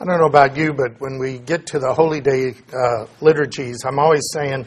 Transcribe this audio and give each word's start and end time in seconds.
I 0.00 0.04
don't 0.04 0.18
know 0.18 0.26
about 0.26 0.56
you, 0.56 0.72
but 0.72 1.00
when 1.00 1.20
we 1.20 1.38
get 1.38 1.66
to 1.68 1.78
the 1.78 1.94
Holy 1.94 2.20
Day 2.20 2.54
uh, 2.72 3.06
liturgies, 3.20 3.84
I'm 3.86 4.00
always 4.00 4.28
saying, 4.32 4.66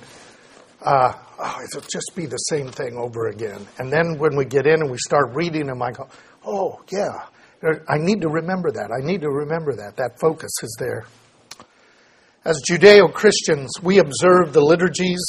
uh, 0.81 1.13
oh, 1.37 1.61
it'll 1.65 1.81
just 1.81 2.13
be 2.15 2.25
the 2.25 2.37
same 2.37 2.69
thing 2.69 2.95
over 2.97 3.27
again. 3.27 3.67
And 3.77 3.91
then 3.91 4.17
when 4.19 4.37
we 4.37 4.45
get 4.45 4.65
in 4.65 4.81
and 4.81 4.89
we 4.89 4.97
start 4.97 5.35
reading 5.35 5.67
them, 5.67 5.81
I 5.81 5.91
go, 5.91 6.07
oh, 6.45 6.81
yeah, 6.89 7.25
I 7.89 7.97
need 7.97 8.21
to 8.21 8.29
remember 8.29 8.71
that. 8.71 8.89
I 8.89 9.05
need 9.05 9.19
to 9.21 9.29
remember 9.29 9.75
that. 9.75 9.97
That 9.97 10.17
focus 10.21 10.51
is 10.63 10.77
there. 10.79 11.05
As 12.45 12.61
Judeo 12.69 13.11
Christians, 13.11 13.69
we 13.83 13.97
observe 13.97 14.53
the 14.53 14.63
liturgies, 14.63 15.21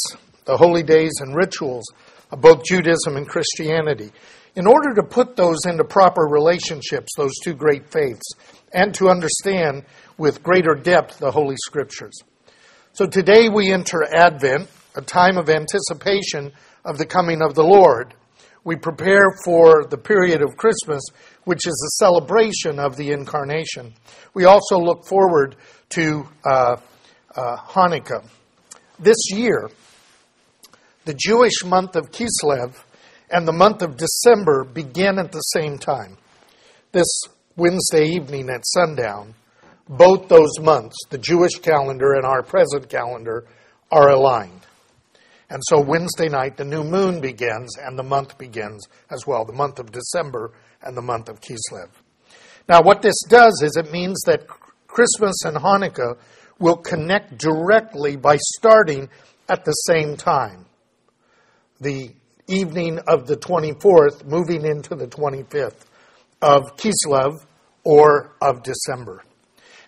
the 0.44 0.56
holy 0.56 0.84
days, 0.84 1.14
and 1.18 1.34
rituals 1.34 1.84
of 2.30 2.40
both 2.40 2.62
Judaism 2.62 3.16
and 3.16 3.26
Christianity 3.26 4.12
in 4.58 4.66
order 4.66 4.92
to 4.92 5.04
put 5.04 5.36
those 5.36 5.58
into 5.66 5.84
proper 5.84 6.22
relationships, 6.22 7.12
those 7.16 7.32
two 7.44 7.54
great 7.54 7.92
faiths, 7.92 8.32
and 8.74 8.92
to 8.92 9.08
understand 9.08 9.84
with 10.18 10.42
greater 10.42 10.74
depth 10.74 11.18
the 11.18 11.30
Holy 11.30 11.54
Scriptures. 11.64 12.18
So 12.92 13.06
today 13.06 13.48
we 13.48 13.72
enter 13.72 14.02
Advent, 14.12 14.68
a 14.96 15.00
time 15.00 15.38
of 15.38 15.48
anticipation 15.48 16.50
of 16.84 16.98
the 16.98 17.06
coming 17.06 17.40
of 17.40 17.54
the 17.54 17.62
Lord. 17.62 18.14
We 18.64 18.74
prepare 18.74 19.30
for 19.44 19.84
the 19.88 19.96
period 19.96 20.42
of 20.42 20.56
Christmas, 20.56 21.02
which 21.44 21.64
is 21.64 21.80
a 21.86 22.04
celebration 22.04 22.80
of 22.80 22.96
the 22.96 23.12
incarnation. 23.12 23.94
We 24.34 24.46
also 24.46 24.76
look 24.76 25.06
forward 25.06 25.54
to 25.90 26.26
uh, 26.44 26.76
uh, 27.36 27.56
Hanukkah. 27.58 28.28
This 28.98 29.30
year, 29.30 29.70
the 31.04 31.14
Jewish 31.14 31.64
month 31.64 31.94
of 31.94 32.10
Kislev 32.10 32.74
and 33.30 33.46
the 33.46 33.52
month 33.52 33.82
of 33.82 33.96
December 33.96 34.64
begin 34.64 35.18
at 35.18 35.32
the 35.32 35.40
same 35.40 35.78
time. 35.78 36.16
This 36.92 37.08
Wednesday 37.56 38.06
evening 38.06 38.48
at 38.50 38.66
sundown, 38.66 39.34
both 39.88 40.28
those 40.28 40.58
months, 40.60 40.96
the 41.10 41.18
Jewish 41.18 41.56
calendar 41.56 42.14
and 42.14 42.24
our 42.24 42.42
present 42.42 42.88
calendar, 42.88 43.46
are 43.90 44.10
aligned. 44.10 44.66
And 45.50 45.62
so 45.64 45.80
Wednesday 45.80 46.28
night, 46.28 46.56
the 46.56 46.64
new 46.64 46.84
moon 46.84 47.20
begins 47.20 47.76
and 47.78 47.98
the 47.98 48.02
month 48.02 48.36
begins 48.36 48.86
as 49.10 49.26
well, 49.26 49.44
the 49.44 49.52
month 49.52 49.78
of 49.78 49.92
December 49.92 50.52
and 50.82 50.96
the 50.96 51.02
month 51.02 51.28
of 51.28 51.40
Kislev. 51.40 51.88
Now, 52.68 52.82
what 52.82 53.00
this 53.00 53.16
does 53.28 53.62
is 53.62 53.76
it 53.76 53.90
means 53.90 54.20
that 54.26 54.46
Christmas 54.86 55.44
and 55.44 55.56
Hanukkah 55.56 56.18
will 56.58 56.76
connect 56.76 57.38
directly 57.38 58.16
by 58.16 58.36
starting 58.36 59.08
at 59.48 59.64
the 59.64 59.72
same 59.72 60.16
time. 60.16 60.66
The 61.80 62.10
evening 62.48 62.98
of 63.06 63.26
the 63.26 63.36
24th, 63.36 64.24
moving 64.24 64.64
into 64.64 64.94
the 64.94 65.06
25th 65.06 65.84
of 66.42 66.76
Kislev 66.76 67.44
or 67.84 68.32
of 68.40 68.62
December. 68.62 69.22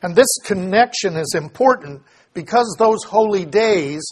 And 0.03 0.15
this 0.15 0.29
connection 0.45 1.17
is 1.17 1.35
important 1.35 2.03
because 2.35 2.75
those 2.79 3.05
holy 3.05 3.45
days 3.45 4.03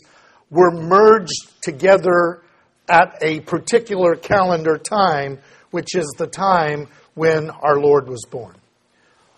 were 0.50 0.70
merged 0.70 1.62
together 1.62 2.42
at 2.88 3.18
a 3.22 3.40
particular 3.40 4.16
calendar 4.16 4.78
time, 4.78 5.38
which 5.70 5.94
is 5.94 6.06
the 6.18 6.26
time 6.26 6.88
when 7.14 7.50
our 7.50 7.78
Lord 7.78 8.08
was 8.08 8.24
born. 8.30 8.54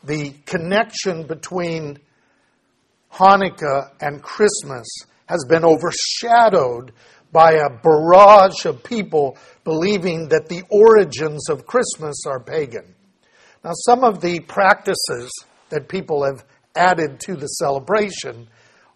The 0.05 0.31
connection 0.47 1.27
between 1.27 1.99
Hanukkah 3.13 3.91
and 4.01 4.23
Christmas 4.23 4.87
has 5.27 5.45
been 5.49 5.65
overshadowed 5.65 6.93
by 7.33 7.53
a 7.53 7.71
barrage 7.71 8.65
of 8.65 8.83
people 8.83 9.37
believing 9.65 10.29
that 10.29 10.49
the 10.49 10.63
origins 10.71 11.49
of 11.49 11.67
Christmas 11.67 12.25
are 12.27 12.41
pagan. 12.41 12.95
Now, 13.65 13.73
some 13.75 14.05
of 14.05 14.21
the 14.21 14.41
practices 14.41 15.31
that 15.69 15.89
people 15.89 16.25
have 16.25 16.45
added 16.75 17.21
to 17.21 17.37
the 17.37 17.47
celebration 17.47 18.49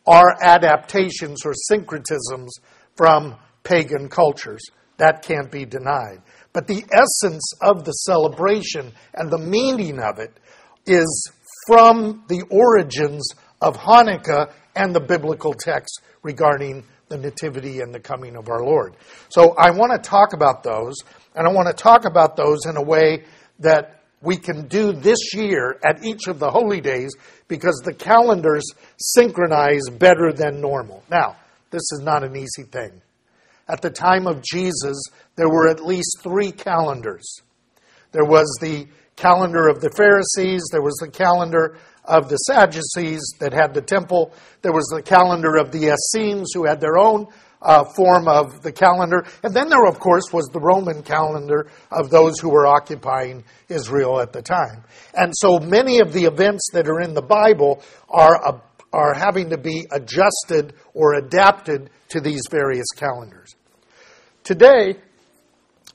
are 0.07 0.37
adaptations 0.43 1.45
or 1.45 1.53
syncretisms 1.71 2.51
from 2.97 3.37
pagan 3.63 4.09
cultures. 4.09 4.63
That 4.97 5.23
can't 5.23 5.51
be 5.51 5.65
denied. 5.65 6.23
But 6.53 6.67
the 6.67 6.85
essence 6.93 7.53
of 7.61 7.85
the 7.85 7.93
celebration 7.93 8.93
and 9.13 9.31
the 9.31 9.39
meaning 9.39 9.99
of 10.01 10.19
it 10.19 10.39
is 10.87 11.31
from 11.67 12.25
the 12.29 12.43
origins 12.51 13.29
of 13.61 13.77
Hanukkah 13.77 14.53
and 14.77 14.95
the 14.95 15.01
biblical 15.01 15.53
text 15.53 16.01
regarding 16.23 16.85
the 17.15 17.19
nativity 17.19 17.81
and 17.81 17.95
the 17.95 18.01
coming 18.01 18.37
of 18.37 18.49
our 18.49 18.65
Lord. 18.65 18.95
So 19.29 19.55
I 19.57 19.71
want 19.71 19.93
to 19.93 19.99
talk 19.99 20.33
about 20.33 20.65
those, 20.65 20.97
and 21.35 21.47
I 21.47 21.53
want 21.53 21.69
to 21.69 21.75
talk 21.75 22.05
about 22.05 22.37
those 22.37 22.67
in 22.67 22.77
a 22.77 22.83
way 22.83 23.25
that 23.61 24.03
we 24.21 24.37
can 24.37 24.67
do 24.67 24.93
this 24.93 25.33
year 25.35 25.79
at 25.85 26.05
each 26.05 26.27
of 26.27 26.41
the 26.41 26.51
holy 26.51 26.81
days 26.81 27.15
because 27.47 27.81
the 27.85 27.95
calendars 27.95 28.65
synchronize 28.99 29.83
better 29.93 30.33
than 30.33 30.61
normal. 30.61 31.05
Now, 31.11 31.37
this 31.71 31.83
is 31.93 32.01
not 32.03 32.25
an 32.25 32.37
easy 32.37 32.65
thing. 32.65 33.01
At 33.69 33.81
the 33.81 33.91
time 33.91 34.27
of 34.27 34.43
Jesus, 34.43 35.01
there 35.37 35.49
were 35.49 35.69
at 35.69 35.85
least 35.85 36.19
three 36.23 36.51
calendars. 36.51 37.25
There 38.13 38.25
was 38.25 38.59
the 38.61 38.87
calendar 39.17 39.69
of 39.69 39.81
the 39.81 39.91
Pharisees, 39.97 40.65
there 40.73 40.83
was 40.83 40.97
the 41.01 41.11
calendar 41.11 41.77
of 42.05 42.29
the 42.29 42.37
Sadducees 42.37 43.23
that 43.41 43.53
had 43.53 43.75
the 43.75 43.83
temple. 43.83 44.33
There 44.63 44.73
was 44.73 44.87
the 44.95 45.03
calendar 45.03 45.57
of 45.57 45.73
the 45.73 45.95
Essenes 45.95 46.53
who 46.55 46.67
had 46.67 46.81
their 46.81 46.99
own 46.99 47.27
uh, 47.65 47.85
form 47.97 48.29
of 48.29 48.63
the 48.63 48.73
calendar. 48.73 49.25
And 49.43 49.55
then 49.55 49.69
there, 49.69 49.87
of 49.87 49.99
course, 49.99 50.33
was 50.33 50.47
the 50.53 50.61
Roman 50.61 51.03
calendar 51.03 51.67
of 51.91 52.11
those 52.11 52.39
who 52.39 52.51
were 52.51 52.67
occupying 52.67 53.45
Israel 53.69 54.21
at 54.21 54.33
the 54.33 54.43
time. 54.43 54.85
And 55.15 55.33
so 55.35 55.59
many 55.59 56.01
of 56.01 56.13
the 56.13 56.25
events 56.25 56.69
that 56.73 56.89
are 56.89 57.01
in 57.01 57.15
the 57.15 57.23
Bible 57.23 57.83
are, 58.09 58.47
uh, 58.47 58.59
are 58.93 59.15
having 59.15 59.51
to 59.51 59.59
be 59.59 59.87
adjusted 59.91 60.75
or 60.93 61.15
adapted 61.15 61.91
to 62.11 62.21
these 62.21 62.43
various 62.51 62.87
calendars. 62.95 63.55
Today, 64.45 64.97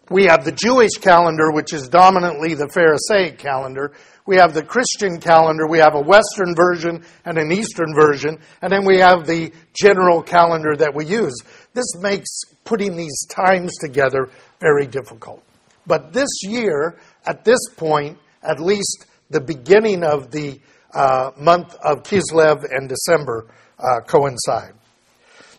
we 0.09 0.25
have 0.25 0.43
the 0.43 0.51
Jewish 0.51 0.93
calendar, 0.99 1.51
which 1.51 1.73
is 1.73 1.87
dominantly 1.87 2.53
the 2.53 2.69
Pharisaic 2.69 3.37
calendar, 3.37 3.93
we 4.25 4.35
have 4.37 4.53
the 4.53 4.63
Christian 4.63 5.19
calendar, 5.19 5.67
we 5.67 5.79
have 5.79 5.95
a 5.95 6.01
Western 6.01 6.53
version 6.55 7.03
and 7.25 7.37
an 7.37 7.51
Eastern 7.51 7.95
version, 7.95 8.39
and 8.61 8.71
then 8.71 8.85
we 8.85 8.97
have 8.97 9.25
the 9.25 9.51
general 9.73 10.21
calendar 10.21 10.75
that 10.75 10.93
we 10.93 11.05
use. 11.05 11.35
This 11.73 11.95
makes 11.99 12.29
putting 12.63 12.95
these 12.95 13.25
times 13.27 13.75
together 13.77 14.29
very 14.59 14.85
difficult. 14.85 15.43
But 15.87 16.13
this 16.13 16.29
year, 16.43 16.99
at 17.25 17.43
this 17.43 17.59
point, 17.75 18.19
at 18.43 18.59
least 18.59 19.07
the 19.31 19.41
beginning 19.41 20.03
of 20.03 20.29
the 20.29 20.59
uh, 20.93 21.31
month 21.37 21.75
of 21.83 22.03
Kislev 22.03 22.63
and 22.69 22.87
December 22.87 23.47
uh, 23.79 24.01
coincide. 24.01 24.73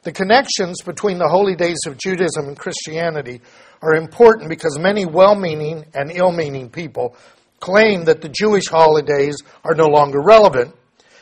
The 0.02 0.12
connections 0.12 0.80
between 0.82 1.18
the 1.18 1.28
holy 1.28 1.56
days 1.56 1.80
of 1.86 1.98
Judaism 1.98 2.46
and 2.46 2.58
Christianity 2.58 3.40
are 3.82 3.94
important 3.94 4.48
because 4.48 4.78
many 4.78 5.06
well 5.06 5.34
meaning 5.34 5.84
and 5.94 6.12
ill 6.12 6.32
meaning 6.32 6.68
people 6.68 7.16
claim 7.60 8.04
that 8.04 8.20
the 8.20 8.28
Jewish 8.28 8.68
holidays 8.68 9.36
are 9.64 9.74
no 9.74 9.86
longer 9.86 10.20
relevant 10.20 10.74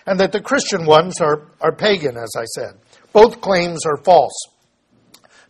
and 0.06 0.18
that 0.20 0.32
the 0.32 0.40
Christian 0.40 0.86
ones 0.86 1.20
are, 1.20 1.48
are 1.60 1.74
pagan, 1.74 2.16
as 2.16 2.32
I 2.36 2.44
said. 2.44 2.78
Both 3.12 3.40
claims 3.40 3.84
are 3.84 4.02
false. 4.02 4.32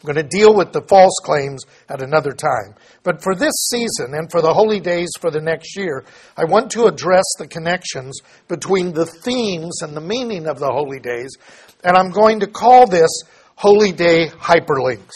I'm 0.00 0.14
going 0.14 0.16
to 0.16 0.36
deal 0.36 0.54
with 0.54 0.72
the 0.72 0.82
false 0.82 1.14
claims 1.24 1.64
at 1.88 2.02
another 2.02 2.30
time. 2.30 2.74
But 3.02 3.22
for 3.22 3.34
this 3.34 3.54
season 3.70 4.14
and 4.14 4.30
for 4.30 4.40
the 4.40 4.54
holy 4.54 4.78
days 4.78 5.08
for 5.18 5.30
the 5.30 5.40
next 5.40 5.76
year, 5.76 6.04
I 6.36 6.44
want 6.44 6.70
to 6.72 6.86
address 6.86 7.24
the 7.38 7.48
connections 7.48 8.20
between 8.46 8.92
the 8.92 9.06
themes 9.06 9.82
and 9.82 9.96
the 9.96 10.00
meaning 10.00 10.46
of 10.46 10.60
the 10.60 10.70
holy 10.70 11.00
days, 11.00 11.36
and 11.82 11.96
I'm 11.96 12.10
going 12.10 12.40
to 12.40 12.46
call 12.46 12.86
this 12.86 13.10
Holy 13.56 13.90
Day 13.90 14.28
Hyperlinks. 14.28 15.14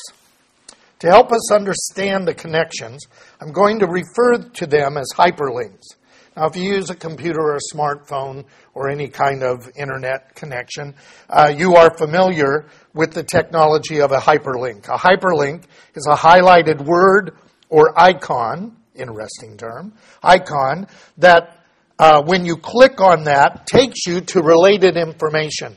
To 1.03 1.09
help 1.09 1.33
us 1.33 1.51
understand 1.51 2.29
the 2.29 2.35
connections, 2.35 3.09
I'm 3.41 3.51
going 3.51 3.81
to 3.81 3.89
refer 3.89 4.39
to 4.39 4.67
them 4.69 4.97
as 4.97 5.09
hyperlinks. 5.13 5.97
Now, 6.37 6.47
if 6.47 6.55
you 6.55 6.63
use 6.63 6.91
a 6.91 6.95
computer 6.95 7.41
or 7.41 7.57
a 7.57 7.75
smartphone 7.75 8.45
or 8.73 8.89
any 8.89 9.09
kind 9.09 9.43
of 9.43 9.69
internet 9.77 10.37
connection, 10.37 10.95
uh, 11.29 11.53
you 11.59 11.75
are 11.75 11.93
familiar 11.99 12.69
with 12.95 13.15
the 13.15 13.25
technology 13.25 14.01
of 14.01 14.13
a 14.13 14.19
hyperlink. 14.19 14.87
A 14.87 14.97
hyperlink 14.97 15.65
is 15.97 16.07
a 16.07 16.15
highlighted 16.15 16.85
word 16.85 17.37
or 17.69 18.01
icon, 18.01 18.77
interesting 18.95 19.57
term, 19.57 19.95
icon, 20.23 20.87
that 21.19 21.65
uh, 21.99 22.23
when 22.23 22.47
you 22.47 22.57
click 22.57 23.01
on 23.01 23.25
that 23.25 23.67
takes 23.67 24.07
you 24.07 24.21
to 24.21 24.41
related 24.41 24.97
information. 24.97 25.75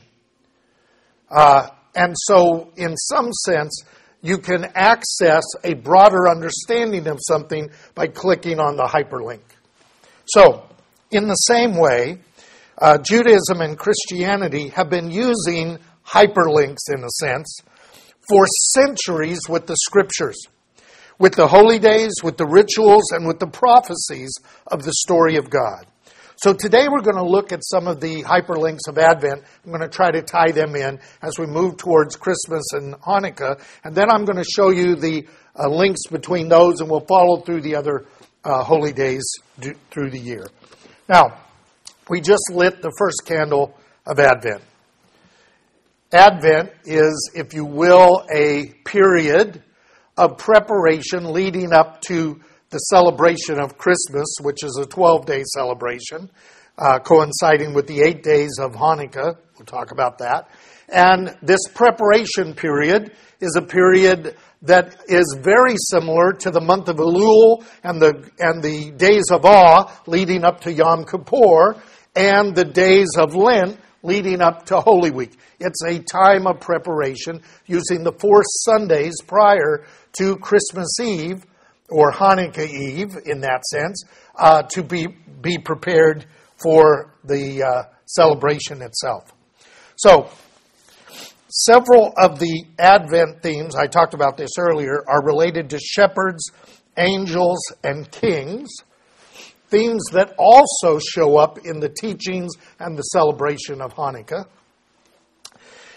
Uh, 1.31 1.69
and 1.95 2.13
so, 2.15 2.71
in 2.75 2.95
some 2.95 3.31
sense, 3.33 3.83
you 4.25 4.39
can 4.39 4.65
access 4.73 5.43
a 5.63 5.75
broader 5.75 6.27
understanding 6.27 7.07
of 7.07 7.19
something 7.21 7.69
by 7.93 8.07
clicking 8.07 8.59
on 8.59 8.75
the 8.75 8.83
hyperlink. 8.83 9.41
So, 10.25 10.67
in 11.11 11.27
the 11.27 11.35
same 11.35 11.77
way, 11.77 12.17
uh, 12.79 12.97
Judaism 12.97 13.61
and 13.61 13.77
Christianity 13.77 14.69
have 14.69 14.89
been 14.89 15.11
using 15.11 15.77
hyperlinks, 16.05 16.89
in 16.91 17.03
a 17.03 17.09
sense, 17.09 17.59
for 18.27 18.47
centuries 18.73 19.41
with 19.47 19.67
the 19.67 19.75
scriptures, 19.77 20.37
with 21.19 21.35
the 21.35 21.47
holy 21.47 21.77
days, 21.77 22.15
with 22.23 22.37
the 22.37 22.47
rituals, 22.47 23.11
and 23.11 23.27
with 23.27 23.39
the 23.39 23.47
prophecies 23.47 24.33
of 24.67 24.83
the 24.83 24.93
story 24.93 25.37
of 25.37 25.49
God. 25.51 25.85
So 26.37 26.53
today 26.53 26.87
we're 26.89 27.01
going 27.01 27.15
to 27.15 27.25
look 27.25 27.53
at 27.53 27.63
some 27.63 27.87
of 27.87 28.01
the 28.01 28.23
hyperlinks 28.23 28.89
of 28.89 28.97
Advent. 28.97 29.43
I'm 29.63 29.71
going 29.71 29.81
to 29.81 29.87
try 29.87 30.11
to 30.11 30.21
tie 30.21 30.51
them 30.51 30.75
in 30.75 30.99
as 31.21 31.39
we 31.39 31.45
move 31.45 31.77
towards 31.77 32.17
Christmas 32.17 32.63
and 32.73 32.93
Hanukkah. 32.95 33.61
And 33.85 33.95
then 33.95 34.09
I'm 34.09 34.25
going 34.25 34.37
to 34.37 34.43
show 34.43 34.69
you 34.69 34.95
the 34.95 35.25
uh, 35.57 35.69
links 35.69 36.07
between 36.11 36.49
those 36.49 36.81
and 36.81 36.89
we'll 36.89 37.05
follow 37.05 37.37
through 37.37 37.61
the 37.61 37.75
other 37.75 38.05
uh, 38.43 38.63
holy 38.63 38.91
days 38.91 39.23
do, 39.59 39.75
through 39.91 40.09
the 40.09 40.19
year. 40.19 40.45
Now, 41.07 41.39
we 42.09 42.19
just 42.19 42.51
lit 42.51 42.81
the 42.81 42.93
first 42.97 43.21
candle 43.25 43.73
of 44.05 44.19
Advent. 44.19 44.61
Advent 46.11 46.71
is, 46.83 47.31
if 47.33 47.53
you 47.53 47.63
will, 47.63 48.25
a 48.29 48.73
period 48.83 49.63
of 50.17 50.37
preparation 50.37 51.31
leading 51.31 51.71
up 51.71 52.01
to 52.01 52.41
the 52.75 52.79
celebration 52.79 53.57
of 53.57 53.77
Christmas, 53.77 54.27
which 54.41 54.61
is 54.61 54.77
a 54.77 54.85
12 54.85 55.25
day 55.25 55.43
celebration, 55.53 56.29
uh, 56.77 56.99
coinciding 56.99 57.73
with 57.73 57.87
the 57.87 58.01
eight 58.01 58.21
days 58.21 58.51
of 58.59 58.73
Hanukkah. 58.73 59.37
We'll 59.57 59.65
talk 59.65 59.91
about 59.91 60.17
that. 60.17 60.49
And 60.89 61.37
this 61.41 61.61
preparation 61.73 62.53
period 62.53 63.13
is 63.39 63.55
a 63.55 63.61
period 63.61 64.35
that 64.63 64.97
is 65.07 65.37
very 65.39 65.75
similar 65.89 66.33
to 66.33 66.51
the 66.51 66.59
month 66.59 66.89
of 66.89 66.97
Elul 66.97 67.63
and 67.81 68.01
the, 68.01 68.29
and 68.39 68.61
the 68.61 68.91
days 68.91 69.31
of 69.31 69.45
awe 69.45 69.89
leading 70.05 70.43
up 70.43 70.59
to 70.61 70.73
Yom 70.73 71.05
Kippur 71.05 71.81
and 72.13 72.53
the 72.53 72.65
days 72.65 73.11
of 73.17 73.35
Lent 73.35 73.79
leading 74.03 74.41
up 74.41 74.65
to 74.65 74.81
Holy 74.81 75.11
Week. 75.11 75.31
It's 75.61 75.81
a 75.87 75.99
time 75.99 76.45
of 76.45 76.59
preparation 76.59 77.41
using 77.67 78.03
the 78.03 78.11
four 78.11 78.43
Sundays 78.43 79.15
prior 79.25 79.85
to 80.17 80.35
Christmas 80.35 80.99
Eve 80.99 81.45
or 81.89 82.11
Hanukkah 82.11 82.67
Eve 82.67 83.15
in 83.25 83.41
that 83.41 83.65
sense 83.65 84.03
uh, 84.35 84.63
to 84.63 84.83
be, 84.83 85.07
be 85.41 85.57
prepared 85.57 86.25
for 86.57 87.13
the 87.23 87.63
uh, 87.63 87.83
celebration 88.05 88.81
itself. 88.81 89.33
So, 89.97 90.29
several 91.49 92.13
of 92.17 92.39
the 92.39 92.65
Advent 92.79 93.41
themes, 93.41 93.75
I 93.75 93.87
talked 93.87 94.13
about 94.13 94.37
this 94.37 94.51
earlier, 94.57 95.03
are 95.07 95.23
related 95.23 95.69
to 95.71 95.79
shepherds, 95.79 96.51
angels, 96.97 97.59
and 97.83 98.09
kings. 98.11 98.69
Themes 99.69 100.03
that 100.11 100.35
also 100.37 100.99
show 100.99 101.37
up 101.37 101.59
in 101.65 101.79
the 101.79 101.89
teachings 101.89 102.53
and 102.79 102.97
the 102.97 103.03
celebration 103.03 103.81
of 103.81 103.93
Hanukkah. 103.93 104.45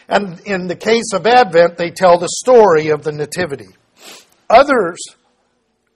And 0.08 0.40
in 0.46 0.68
the 0.68 0.76
case 0.76 1.12
of 1.12 1.26
Advent, 1.26 1.76
they 1.76 1.90
tell 1.90 2.18
the 2.18 2.28
story 2.28 2.88
of 2.88 3.02
the 3.02 3.12
Nativity. 3.12 3.68
Others, 4.48 4.96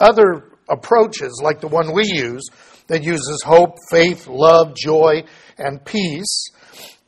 other 0.02 0.44
approaches, 0.68 1.40
like 1.42 1.60
the 1.60 1.68
one 1.68 1.92
we 1.92 2.04
use, 2.04 2.44
that 2.88 3.02
uses 3.02 3.42
hope, 3.44 3.76
faith, 3.90 4.26
love, 4.26 4.74
joy, 4.74 5.22
and 5.56 5.84
peace, 5.84 6.50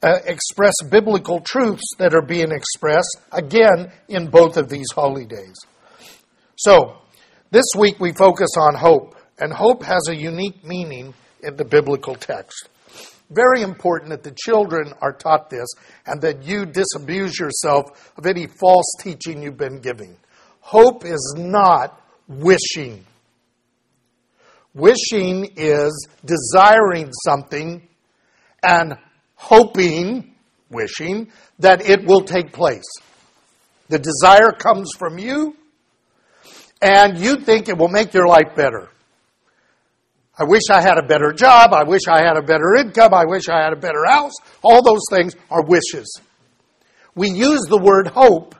uh, 0.02 0.18
express 0.26 0.74
biblical 0.90 1.40
truths 1.40 1.94
that 1.98 2.14
are 2.14 2.24
being 2.24 2.52
expressed, 2.52 3.18
again, 3.32 3.90
in 4.08 4.28
both 4.28 4.56
of 4.56 4.68
these 4.68 4.90
holy 4.94 5.24
days. 5.24 5.56
So, 6.56 6.98
this 7.50 7.66
week 7.76 7.98
we 8.00 8.12
focus 8.12 8.50
on 8.58 8.74
hope, 8.74 9.16
and 9.38 9.52
hope 9.52 9.82
has 9.82 10.08
a 10.08 10.16
unique 10.16 10.64
meaning 10.64 11.14
in 11.42 11.56
the 11.56 11.64
biblical 11.64 12.14
text. 12.14 12.68
Very 13.30 13.62
important 13.62 14.10
that 14.10 14.22
the 14.22 14.36
children 14.44 14.92
are 15.00 15.12
taught 15.12 15.50
this 15.50 15.66
and 16.06 16.20
that 16.20 16.44
you 16.44 16.66
disabuse 16.66 17.38
yourself 17.38 18.12
of 18.16 18.26
any 18.26 18.46
false 18.46 18.92
teaching 19.00 19.42
you've 19.42 19.56
been 19.56 19.80
giving. 19.80 20.16
Hope 20.60 21.04
is 21.04 21.34
not 21.36 22.00
wishing. 22.28 23.04
Wishing 24.74 25.52
is 25.56 26.08
desiring 26.24 27.12
something 27.24 27.86
and 28.62 28.94
hoping, 29.36 30.34
wishing, 30.70 31.30
that 31.58 31.88
it 31.88 32.04
will 32.04 32.22
take 32.22 32.52
place. 32.52 32.90
The 33.88 33.98
desire 33.98 34.50
comes 34.52 34.90
from 34.98 35.18
you, 35.18 35.56
and 36.82 37.18
you 37.18 37.36
think 37.36 37.68
it 37.68 37.78
will 37.78 37.88
make 37.88 38.14
your 38.14 38.26
life 38.26 38.56
better. 38.56 38.88
I 40.36 40.44
wish 40.44 40.62
I 40.70 40.80
had 40.80 40.98
a 40.98 41.06
better 41.06 41.32
job. 41.32 41.72
I 41.72 41.84
wish 41.84 42.02
I 42.08 42.22
had 42.22 42.36
a 42.36 42.42
better 42.42 42.74
income. 42.74 43.14
I 43.14 43.24
wish 43.24 43.48
I 43.48 43.62
had 43.62 43.72
a 43.72 43.80
better 43.80 44.04
house. 44.08 44.32
All 44.62 44.82
those 44.82 45.04
things 45.08 45.36
are 45.50 45.64
wishes. 45.64 46.20
We 47.14 47.30
use 47.30 47.60
the 47.68 47.78
word 47.78 48.08
hope 48.08 48.56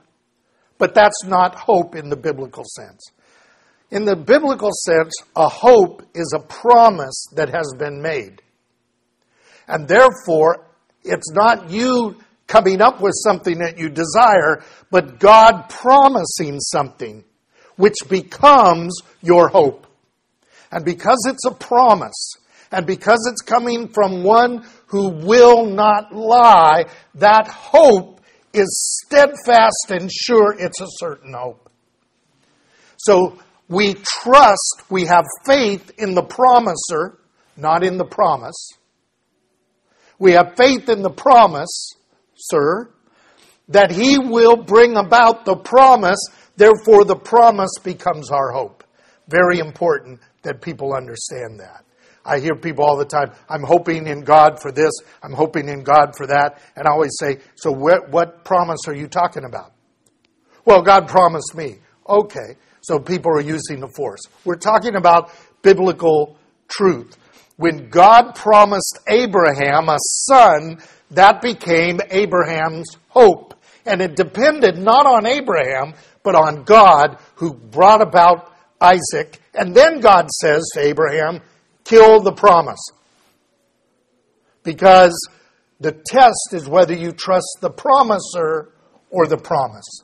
but 0.77 0.93
that's 0.93 1.23
not 1.25 1.55
hope 1.55 1.95
in 1.95 2.09
the 2.09 2.17
biblical 2.17 2.63
sense. 2.75 3.11
In 3.91 4.05
the 4.05 4.15
biblical 4.15 4.71
sense, 4.71 5.13
a 5.35 5.47
hope 5.47 6.03
is 6.13 6.33
a 6.35 6.39
promise 6.39 7.27
that 7.35 7.49
has 7.49 7.73
been 7.77 8.01
made. 8.01 8.41
And 9.67 9.87
therefore, 9.87 10.65
it's 11.03 11.31
not 11.31 11.69
you 11.69 12.17
coming 12.47 12.81
up 12.81 13.01
with 13.01 13.13
something 13.15 13.59
that 13.59 13.77
you 13.77 13.89
desire, 13.89 14.63
but 14.91 15.19
God 15.19 15.69
promising 15.69 16.59
something, 16.59 17.23
which 17.75 17.95
becomes 18.09 18.99
your 19.21 19.47
hope. 19.47 19.87
And 20.71 20.83
because 20.83 21.25
it's 21.27 21.45
a 21.45 21.53
promise, 21.53 22.33
and 22.71 22.85
because 22.85 23.27
it's 23.31 23.41
coming 23.41 23.87
from 23.87 24.23
one 24.23 24.65
who 24.87 25.09
will 25.09 25.65
not 25.65 26.13
lie, 26.13 26.85
that 27.15 27.47
hope 27.47 28.21
is 28.53 29.01
steadfast 29.05 29.89
and 29.89 30.11
sure 30.11 30.55
it's 30.57 30.81
a 30.81 30.87
certain 30.97 31.33
hope. 31.33 31.69
So 32.97 33.37
we 33.67 33.95
trust, 33.95 34.83
we 34.89 35.05
have 35.05 35.25
faith 35.45 35.91
in 35.97 36.13
the 36.13 36.23
promiser, 36.23 37.19
not 37.57 37.83
in 37.83 37.97
the 37.97 38.05
promise. 38.05 38.69
We 40.19 40.33
have 40.33 40.55
faith 40.55 40.87
in 40.89 41.01
the 41.01 41.09
promise, 41.09 41.93
sir, 42.35 42.89
that 43.69 43.91
he 43.91 44.19
will 44.19 44.55
bring 44.55 44.97
about 44.97 45.45
the 45.45 45.55
promise, 45.55 46.19
therefore 46.55 47.05
the 47.05 47.15
promise 47.15 47.71
becomes 47.83 48.29
our 48.31 48.51
hope. 48.51 48.83
Very 49.27 49.59
important 49.59 50.19
that 50.43 50.61
people 50.61 50.93
understand 50.93 51.59
that. 51.59 51.83
I 52.23 52.39
hear 52.39 52.55
people 52.55 52.85
all 52.85 52.97
the 52.97 53.05
time, 53.05 53.31
I'm 53.47 53.63
hoping 53.63 54.07
in 54.07 54.21
God 54.21 54.59
for 54.59 54.71
this, 54.71 54.91
I'm 55.21 55.33
hoping 55.33 55.69
in 55.69 55.83
God 55.83 56.15
for 56.17 56.27
that. 56.27 56.59
And 56.75 56.87
I 56.87 56.91
always 56.91 57.15
say, 57.19 57.39
So 57.55 57.71
what, 57.71 58.09
what 58.09 58.43
promise 58.43 58.81
are 58.87 58.95
you 58.95 59.07
talking 59.07 59.43
about? 59.45 59.73
Well, 60.65 60.81
God 60.81 61.07
promised 61.07 61.55
me. 61.55 61.77
Okay, 62.07 62.55
so 62.85 62.99
people 62.99 63.31
are 63.31 63.41
using 63.41 63.79
the 63.79 63.87
force. 63.87 64.21
We're 64.43 64.57
talking 64.57 64.95
about 64.95 65.31
biblical 65.63 66.37
truth. 66.67 67.17
When 67.57 67.89
God 67.89 68.35
promised 68.35 68.99
Abraham 69.07 69.89
a 69.89 69.97
son, 69.97 70.77
that 71.11 71.41
became 71.41 71.99
Abraham's 72.11 72.95
hope. 73.07 73.55
And 73.87 74.01
it 74.01 74.15
depended 74.15 74.77
not 74.77 75.07
on 75.07 75.25
Abraham, 75.25 75.95
but 76.23 76.35
on 76.35 76.63
God 76.63 77.17
who 77.35 77.55
brought 77.55 78.01
about 78.01 78.53
Isaac. 78.79 79.39
And 79.55 79.73
then 79.73 79.99
God 79.99 80.29
says 80.29 80.69
to 80.73 80.81
Abraham, 80.81 81.41
kill 81.85 82.21
the 82.21 82.33
promise. 82.33 82.83
Because 84.63 85.15
the 85.79 85.91
test 85.91 86.53
is 86.53 86.69
whether 86.69 86.93
you 86.93 87.13
trust 87.13 87.57
the 87.61 87.71
promiser 87.71 88.71
or 89.09 89.25
the 89.25 89.37
promise. 89.37 90.03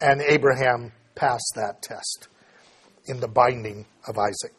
And 0.00 0.20
Abraham 0.22 0.92
passed 1.16 1.54
that 1.56 1.82
test 1.82 2.28
in 3.06 3.18
the 3.18 3.28
binding 3.28 3.86
of 4.06 4.16
Isaac. 4.18 4.52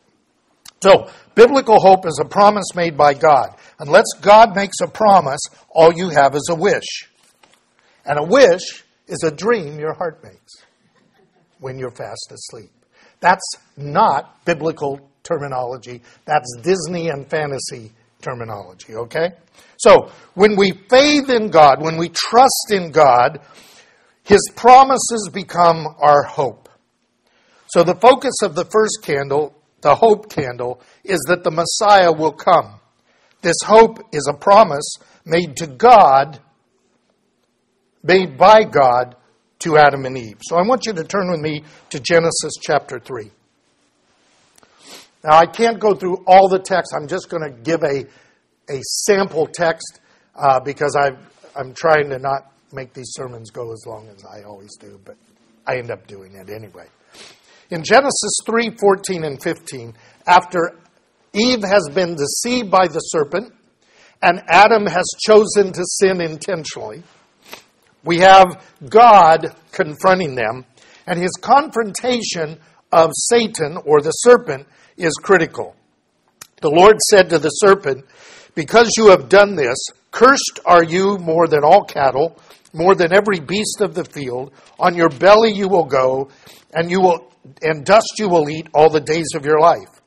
So, 0.82 1.10
biblical 1.34 1.80
hope 1.80 2.06
is 2.06 2.20
a 2.22 2.28
promise 2.28 2.76
made 2.76 2.98
by 2.98 3.14
God. 3.14 3.56
Unless 3.80 4.06
God 4.22 4.56
makes 4.56 4.78
a 4.82 4.88
promise, 4.88 5.40
all 5.70 5.92
you 5.92 6.10
have 6.10 6.36
is 6.36 6.50
a 6.52 6.56
wish. 6.56 7.10
And 8.06 8.20
a 8.20 8.24
wish 8.24 8.84
is 9.08 9.24
a 9.24 9.32
dream 9.32 9.80
your 9.80 9.94
heart 9.94 10.24
makes 10.24 10.66
when 11.60 11.80
you're 11.80 11.92
fast 11.92 12.32
asleep. 12.32 12.70
That's 13.20 13.56
not 13.76 14.46
biblical 14.46 15.02
terminology. 15.24 16.02
That's 16.26 16.56
Disney 16.62 17.10
and 17.10 17.28
fantasy 17.28 17.92
terminology, 18.22 18.96
okay? 18.96 19.32
So, 19.78 20.12
when 20.36 20.56
we 20.56 20.72
faith 20.90 21.30
in 21.30 21.50
God, 21.50 21.82
when 21.82 21.98
we 21.98 22.10
trust 22.10 22.72
in 22.72 22.92
God, 22.92 23.40
His 24.28 24.42
promises 24.58 25.30
become 25.32 25.88
our 26.00 26.24
hope. 26.24 26.68
So, 27.68 27.84
the 27.84 27.96
focus 27.96 28.34
of 28.44 28.56
the 28.56 28.66
first 28.66 29.00
candle, 29.02 29.56
the 29.80 29.96
hope 29.96 30.30
candle, 30.30 30.82
is 31.06 31.20
that 31.30 31.46
the 31.46 31.52
Messiah 31.52 32.12
will 32.12 32.34
come. 32.34 32.82
This 33.42 33.56
hope 33.64 34.00
is 34.12 34.30
a 34.30 34.38
promise 34.38 34.98
made 35.26 35.56
to 35.58 35.68
God, 35.68 36.42
made 38.04 38.38
by 38.38 38.66
God 38.66 39.16
to 39.60 39.78
Adam 39.78 40.04
and 40.04 40.18
Eve. 40.18 40.40
So, 40.42 40.58
I 40.58 40.68
want 40.68 40.86
you 40.86 40.92
to 40.92 41.06
turn 41.06 41.32
with 41.32 41.40
me 41.40 41.64
to 41.92 42.00
Genesis 42.02 42.56
chapter 42.62 43.00
3. 43.00 43.32
Now, 45.24 45.38
I 45.38 45.46
can't 45.46 45.80
go 45.80 45.96
through 45.96 46.26
all 46.28 46.50
the 46.50 46.60
text. 46.60 46.94
I'm 46.94 47.08
just 47.08 47.30
going 47.30 47.44
to 47.44 47.62
give 47.62 47.82
a, 47.82 48.06
a 48.70 48.82
sample 48.82 49.48
text 49.48 50.02
uh, 50.36 50.60
because 50.60 50.98
i 51.00 51.12
I'm 51.58 51.74
trying 51.74 52.10
to 52.10 52.20
not 52.20 52.52
make 52.72 52.94
these 52.94 53.12
sermons 53.12 53.50
go 53.52 53.72
as 53.72 53.84
long 53.86 54.08
as 54.10 54.24
I 54.26 54.44
always 54.44 54.76
do, 54.78 55.00
but 55.06 55.16
I 55.66 55.78
end 55.78 55.92
up 55.92 56.08
doing 56.08 56.36
it 56.36 56.50
anyway. 56.50 56.88
In 57.70 57.84
Genesis 57.84 58.40
3 58.46 58.78
14 58.80 59.24
and 59.24 59.42
15, 59.42 59.94
after 60.26 60.72
Eve 61.34 61.64
has 61.64 61.90
been 61.94 62.16
deceived 62.16 62.72
by 62.72 62.88
the 62.88 63.00
serpent, 63.00 63.54
and 64.22 64.42
Adam 64.48 64.86
has 64.86 65.06
chosen 65.26 65.72
to 65.74 65.84
sin 65.86 66.22
intentionally. 66.22 67.04
We 68.04 68.20
have 68.20 68.64
God 68.90 69.56
confronting 69.72 70.36
them, 70.36 70.66
and 71.06 71.20
his 71.20 71.32
confrontation 71.40 72.60
of 72.92 73.12
Satan 73.14 73.78
or 73.86 74.02
the 74.02 74.12
serpent 74.12 74.68
is 74.96 75.14
critical. 75.16 75.76
The 76.62 76.70
Lord 76.70 76.98
said 77.10 77.30
to 77.30 77.40
the 77.40 77.50
serpent, 77.50 78.06
Because 78.56 78.92
you 78.98 79.10
have 79.10 79.30
done 79.30 79.56
this, 79.56 79.78
cursed 80.12 80.60
are 80.66 80.84
you 80.84 81.18
more 81.18 81.48
than 81.48 81.64
all 81.64 81.84
cattle, 81.84 82.40
more 82.74 82.96
than 82.96 83.14
every 83.14 83.40
beast 83.40 83.82
of 83.82 83.96
the 83.96 84.06
field. 84.06 84.52
On 84.80 84.96
your 84.96 85.10
belly 85.10 85.54
you 85.54 85.68
will 85.68 85.86
go, 85.86 86.30
and 86.74 86.92
you 86.92 87.02
will 87.02 87.32
and 87.62 87.86
dust 87.86 88.14
you 88.18 88.28
will 88.28 88.50
eat 88.50 88.68
all 88.74 88.90
the 88.90 89.00
days 89.00 89.28
of 89.36 89.46
your 89.46 89.60
life. 89.60 90.02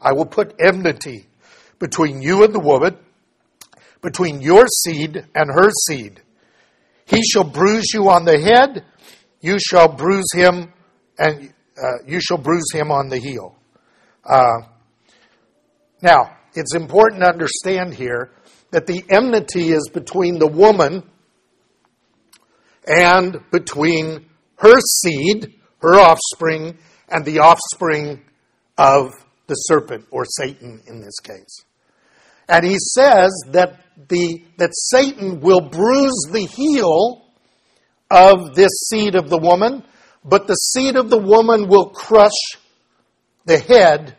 I 0.00 0.12
will 0.12 0.26
put 0.26 0.54
enmity 0.60 1.26
between 1.78 2.22
you 2.22 2.44
and 2.44 2.54
the 2.54 2.60
woman, 2.60 2.96
between 4.00 4.40
your 4.40 4.66
seed 4.66 5.16
and 5.34 5.50
her 5.50 5.70
seed. 5.86 6.22
He 7.06 7.22
shall 7.22 7.44
bruise 7.44 7.92
you 7.92 8.08
on 8.08 8.24
the 8.24 8.38
head, 8.38 8.84
you 9.40 9.58
shall 9.58 9.88
bruise 9.88 10.32
him, 10.32 10.72
and 11.18 11.52
uh, 11.76 12.02
you 12.06 12.20
shall 12.20 12.38
bruise 12.38 12.70
him 12.72 12.90
on 12.90 13.08
the 13.08 13.18
heel. 13.18 13.56
Uh, 14.24 14.62
now, 16.02 16.36
it's 16.54 16.74
important 16.74 17.22
to 17.22 17.28
understand 17.28 17.94
here 17.94 18.32
that 18.70 18.86
the 18.86 19.04
enmity 19.08 19.72
is 19.72 19.88
between 19.92 20.38
the 20.38 20.46
woman 20.46 21.02
and 22.86 23.38
between 23.50 24.26
her 24.56 24.78
seed, 24.80 25.54
her 25.78 25.94
offspring, 25.94 26.78
and 27.08 27.24
the 27.24 27.40
offspring 27.40 28.22
of 28.78 29.12
the 29.46 29.54
serpent, 29.54 30.06
or 30.10 30.24
Satan 30.24 30.82
in 30.86 31.00
this 31.00 31.18
case. 31.20 31.64
And 32.48 32.64
he 32.64 32.76
says 32.78 33.32
that, 33.48 33.80
the, 34.08 34.42
that 34.58 34.70
Satan 34.72 35.40
will 35.40 35.60
bruise 35.60 36.26
the 36.30 36.46
heel 36.46 37.24
of 38.10 38.54
this 38.54 38.70
seed 38.88 39.14
of 39.14 39.28
the 39.28 39.38
woman, 39.38 39.84
but 40.24 40.46
the 40.46 40.54
seed 40.54 40.96
of 40.96 41.10
the 41.10 41.18
woman 41.18 41.68
will 41.68 41.90
crush 41.90 42.58
the 43.44 43.58
head 43.58 44.16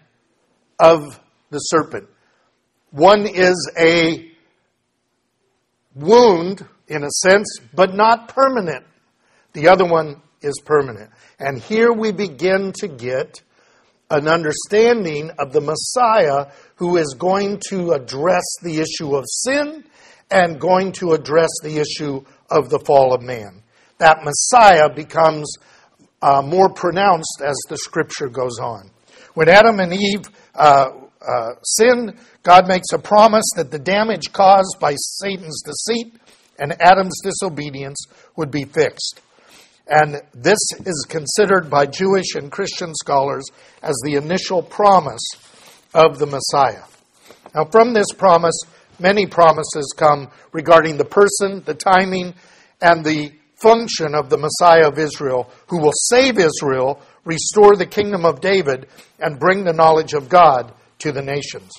of 0.80 1.20
the 1.50 1.60
serpent. 1.60 2.08
One 2.92 3.26
is 3.28 3.72
a 3.78 4.32
wound, 5.96 6.66
in 6.88 7.04
a 7.04 7.10
sense, 7.10 7.60
but 7.74 7.94
not 7.94 8.30
permanent. 8.30 8.86
The 9.54 9.68
other 9.70 9.86
one 9.86 10.22
is 10.42 10.62
permanent. 10.64 11.12
And 11.40 11.60
here 11.62 11.92
we 11.92 12.12
begin 12.12 12.72
to 12.80 12.88
get 12.88 13.42
an 14.10 14.28
understanding 14.28 15.32
of 15.38 15.52
the 15.52 15.62
Messiah 15.62 16.52
who 16.76 16.98
is 16.98 17.16
going 17.18 17.62
to 17.70 17.92
address 17.92 18.44
the 18.62 18.80
issue 18.80 19.16
of 19.16 19.26
sin 19.28 19.84
and 20.32 20.60
going 20.60 20.92
to 20.94 21.14
address 21.14 21.50
the 21.62 21.78
issue 21.78 22.24
of 22.50 22.70
the 22.70 22.80
fall 22.80 23.14
of 23.14 23.22
man. 23.22 23.64
That 23.98 24.24
Messiah 24.24 24.90
becomes 24.94 25.52
uh, 26.22 26.42
more 26.42 26.70
pronounced 26.70 27.42
as 27.46 27.56
the 27.70 27.78
scripture 27.78 28.30
goes 28.30 28.60
on. 28.60 28.92
When 29.34 29.50
Adam 29.50 29.80
and 29.80 29.94
Eve 29.94 30.30
uh, 30.56 30.90
uh, 31.22 31.50
sinned, 31.64 32.16
God 32.44 32.68
makes 32.68 32.88
a 32.94 33.00
promise 33.00 33.46
that 33.56 33.72
the 33.72 33.80
damage 33.80 34.32
caused 34.32 34.78
by 34.80 34.96
Satan's 34.96 35.62
deceit 35.64 36.14
and 36.60 36.80
Adam's 36.82 37.20
disobedience 37.24 38.06
would 38.36 38.52
be 38.52 38.66
fixed. 38.66 39.22
And 39.88 40.22
this 40.34 40.60
is 40.86 41.06
considered 41.08 41.70
by 41.70 41.86
Jewish 41.86 42.36
and 42.36 42.52
Christian 42.52 42.94
scholars 42.96 43.46
as 43.82 43.96
the 44.04 44.16
initial 44.16 44.62
promise 44.62 45.24
of 45.94 46.20
the 46.20 46.26
Messiah. 46.26 46.84
Now, 47.56 47.66
from 47.66 47.94
this 47.94 48.12
promise, 48.18 48.60
many 49.00 49.26
promises 49.26 49.94
come 49.98 50.30
regarding 50.52 50.98
the 50.98 51.06
person, 51.06 51.64
the 51.66 51.74
timing, 51.74 52.34
and 52.82 53.04
the 53.04 53.32
function 53.56 54.14
of 54.14 54.30
the 54.30 54.38
Messiah 54.38 54.88
of 54.88 55.00
Israel, 55.00 55.50
who 55.68 55.80
will 55.80 55.94
save 55.94 56.38
Israel, 56.38 57.02
restore 57.24 57.76
the 57.76 57.86
kingdom 57.86 58.26
of 58.26 58.42
David, 58.42 58.88
and 59.20 59.40
bring 59.40 59.64
the 59.64 59.74
knowledge 59.74 60.14
of 60.14 60.30
God 60.30 60.74
to 61.00 61.12
the 61.12 61.22
nations. 61.22 61.72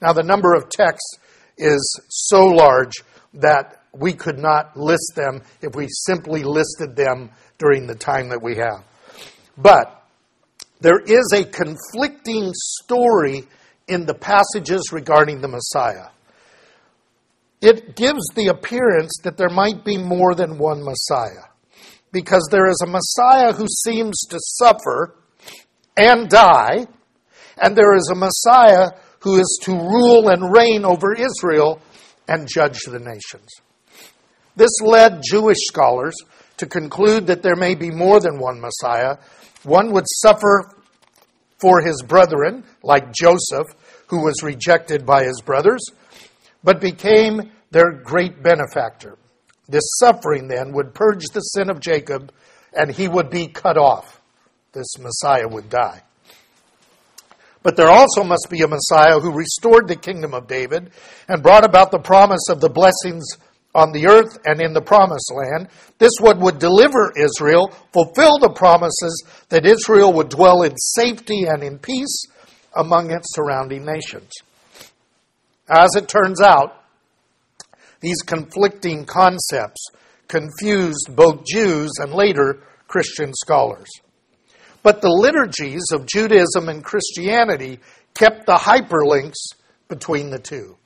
Now, 0.00 0.12
the 0.12 0.22
number 0.22 0.54
of 0.54 0.70
texts 0.70 1.18
is 1.56 2.00
so 2.08 2.46
large 2.46 2.92
that 3.34 3.83
we 3.98 4.12
could 4.12 4.38
not 4.38 4.76
list 4.76 5.12
them 5.14 5.42
if 5.62 5.74
we 5.74 5.86
simply 5.88 6.42
listed 6.42 6.96
them 6.96 7.30
during 7.58 7.86
the 7.86 7.94
time 7.94 8.28
that 8.30 8.42
we 8.42 8.56
have. 8.56 8.84
But 9.56 10.02
there 10.80 11.00
is 11.00 11.32
a 11.32 11.44
conflicting 11.44 12.50
story 12.52 13.44
in 13.86 14.06
the 14.06 14.14
passages 14.14 14.90
regarding 14.92 15.40
the 15.40 15.48
Messiah. 15.48 16.08
It 17.60 17.96
gives 17.96 18.26
the 18.34 18.48
appearance 18.48 19.18
that 19.22 19.36
there 19.36 19.48
might 19.48 19.84
be 19.84 19.96
more 19.96 20.34
than 20.34 20.58
one 20.58 20.84
Messiah, 20.84 21.48
because 22.12 22.46
there 22.50 22.68
is 22.68 22.82
a 22.82 22.86
Messiah 22.86 23.52
who 23.52 23.66
seems 23.66 24.20
to 24.28 24.38
suffer 24.40 25.14
and 25.96 26.28
die, 26.28 26.86
and 27.56 27.76
there 27.76 27.94
is 27.94 28.10
a 28.12 28.16
Messiah 28.16 28.90
who 29.20 29.38
is 29.38 29.58
to 29.62 29.72
rule 29.72 30.28
and 30.28 30.52
reign 30.52 30.84
over 30.84 31.14
Israel 31.14 31.80
and 32.28 32.48
judge 32.52 32.80
the 32.82 32.98
nations. 32.98 33.48
This 34.56 34.80
led 34.80 35.22
Jewish 35.22 35.58
scholars 35.66 36.14
to 36.58 36.66
conclude 36.66 37.26
that 37.26 37.42
there 37.42 37.56
may 37.56 37.74
be 37.74 37.90
more 37.90 38.20
than 38.20 38.38
one 38.38 38.60
Messiah. 38.60 39.16
One 39.64 39.92
would 39.92 40.04
suffer 40.06 40.70
for 41.58 41.80
his 41.80 42.02
brethren, 42.02 42.64
like 42.82 43.12
Joseph, 43.12 43.74
who 44.08 44.22
was 44.22 44.42
rejected 44.42 45.06
by 45.06 45.24
his 45.24 45.40
brothers, 45.40 45.82
but 46.62 46.80
became 46.80 47.50
their 47.70 47.90
great 47.90 48.42
benefactor. 48.42 49.18
This 49.68 49.84
suffering 49.98 50.48
then 50.48 50.72
would 50.72 50.94
purge 50.94 51.24
the 51.32 51.40
sin 51.40 51.70
of 51.70 51.80
Jacob, 51.80 52.32
and 52.72 52.90
he 52.90 53.08
would 53.08 53.30
be 53.30 53.48
cut 53.48 53.78
off. 53.78 54.20
This 54.72 54.98
Messiah 54.98 55.48
would 55.48 55.68
die. 55.68 56.02
But 57.62 57.76
there 57.76 57.88
also 57.88 58.22
must 58.24 58.48
be 58.50 58.60
a 58.60 58.68
Messiah 58.68 59.20
who 59.20 59.32
restored 59.32 59.88
the 59.88 59.96
kingdom 59.96 60.34
of 60.34 60.46
David 60.46 60.90
and 61.28 61.42
brought 61.42 61.64
about 61.64 61.90
the 61.90 61.98
promise 61.98 62.48
of 62.50 62.60
the 62.60 62.68
blessings 62.68 63.24
on 63.74 63.92
the 63.92 64.06
earth 64.06 64.38
and 64.44 64.60
in 64.60 64.72
the 64.72 64.80
promised 64.80 65.32
land. 65.34 65.68
This 65.98 66.12
one 66.20 66.40
would 66.40 66.58
deliver 66.58 67.12
Israel, 67.16 67.72
fulfill 67.92 68.38
the 68.38 68.52
promises 68.54 69.24
that 69.48 69.66
Israel 69.66 70.12
would 70.12 70.28
dwell 70.28 70.62
in 70.62 70.76
safety 70.76 71.44
and 71.44 71.62
in 71.62 71.78
peace 71.78 72.26
among 72.76 73.10
its 73.10 73.34
surrounding 73.34 73.84
nations. 73.84 74.30
As 75.68 75.90
it 75.96 76.08
turns 76.08 76.40
out, 76.40 76.82
these 78.00 78.22
conflicting 78.22 79.06
concepts 79.06 79.86
confused 80.28 81.10
both 81.16 81.44
Jews 81.46 81.92
and 81.98 82.12
later 82.12 82.62
Christian 82.86 83.32
scholars. 83.34 83.88
But 84.82 85.00
the 85.00 85.08
liturgies 85.08 85.84
of 85.92 86.06
Judaism 86.06 86.68
and 86.68 86.84
Christianity 86.84 87.80
kept 88.14 88.46
the 88.46 88.54
hyperlinks 88.54 89.56
between 89.88 90.30
the 90.30 90.38
two 90.38 90.76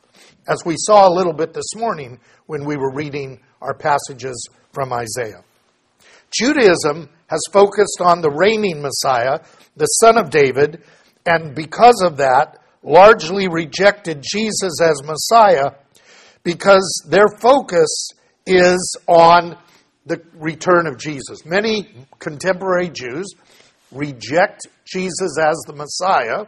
as 0.48 0.64
we 0.64 0.74
saw 0.78 1.06
a 1.06 1.12
little 1.12 1.34
bit 1.34 1.52
this 1.52 1.76
morning 1.76 2.18
when 2.46 2.64
we 2.64 2.76
were 2.76 2.92
reading 2.92 3.40
our 3.60 3.74
passages 3.74 4.48
from 4.72 4.92
Isaiah. 4.92 5.44
Judaism 6.30 7.08
has 7.26 7.40
focused 7.52 8.00
on 8.00 8.22
the 8.22 8.30
reigning 8.30 8.80
Messiah, 8.80 9.40
the 9.76 9.86
son 9.86 10.16
of 10.16 10.30
David, 10.30 10.82
and 11.26 11.54
because 11.54 12.02
of 12.02 12.16
that, 12.16 12.58
largely 12.82 13.48
rejected 13.48 14.22
Jesus 14.22 14.80
as 14.80 15.02
Messiah 15.04 15.72
because 16.42 17.04
their 17.06 17.28
focus 17.40 18.10
is 18.46 18.96
on 19.06 19.58
the 20.06 20.22
return 20.34 20.86
of 20.86 20.98
Jesus. 20.98 21.44
Many 21.44 21.88
contemporary 22.18 22.88
Jews 22.88 23.26
reject 23.92 24.62
Jesus 24.86 25.38
as 25.38 25.56
the 25.66 25.74
Messiah 25.74 26.46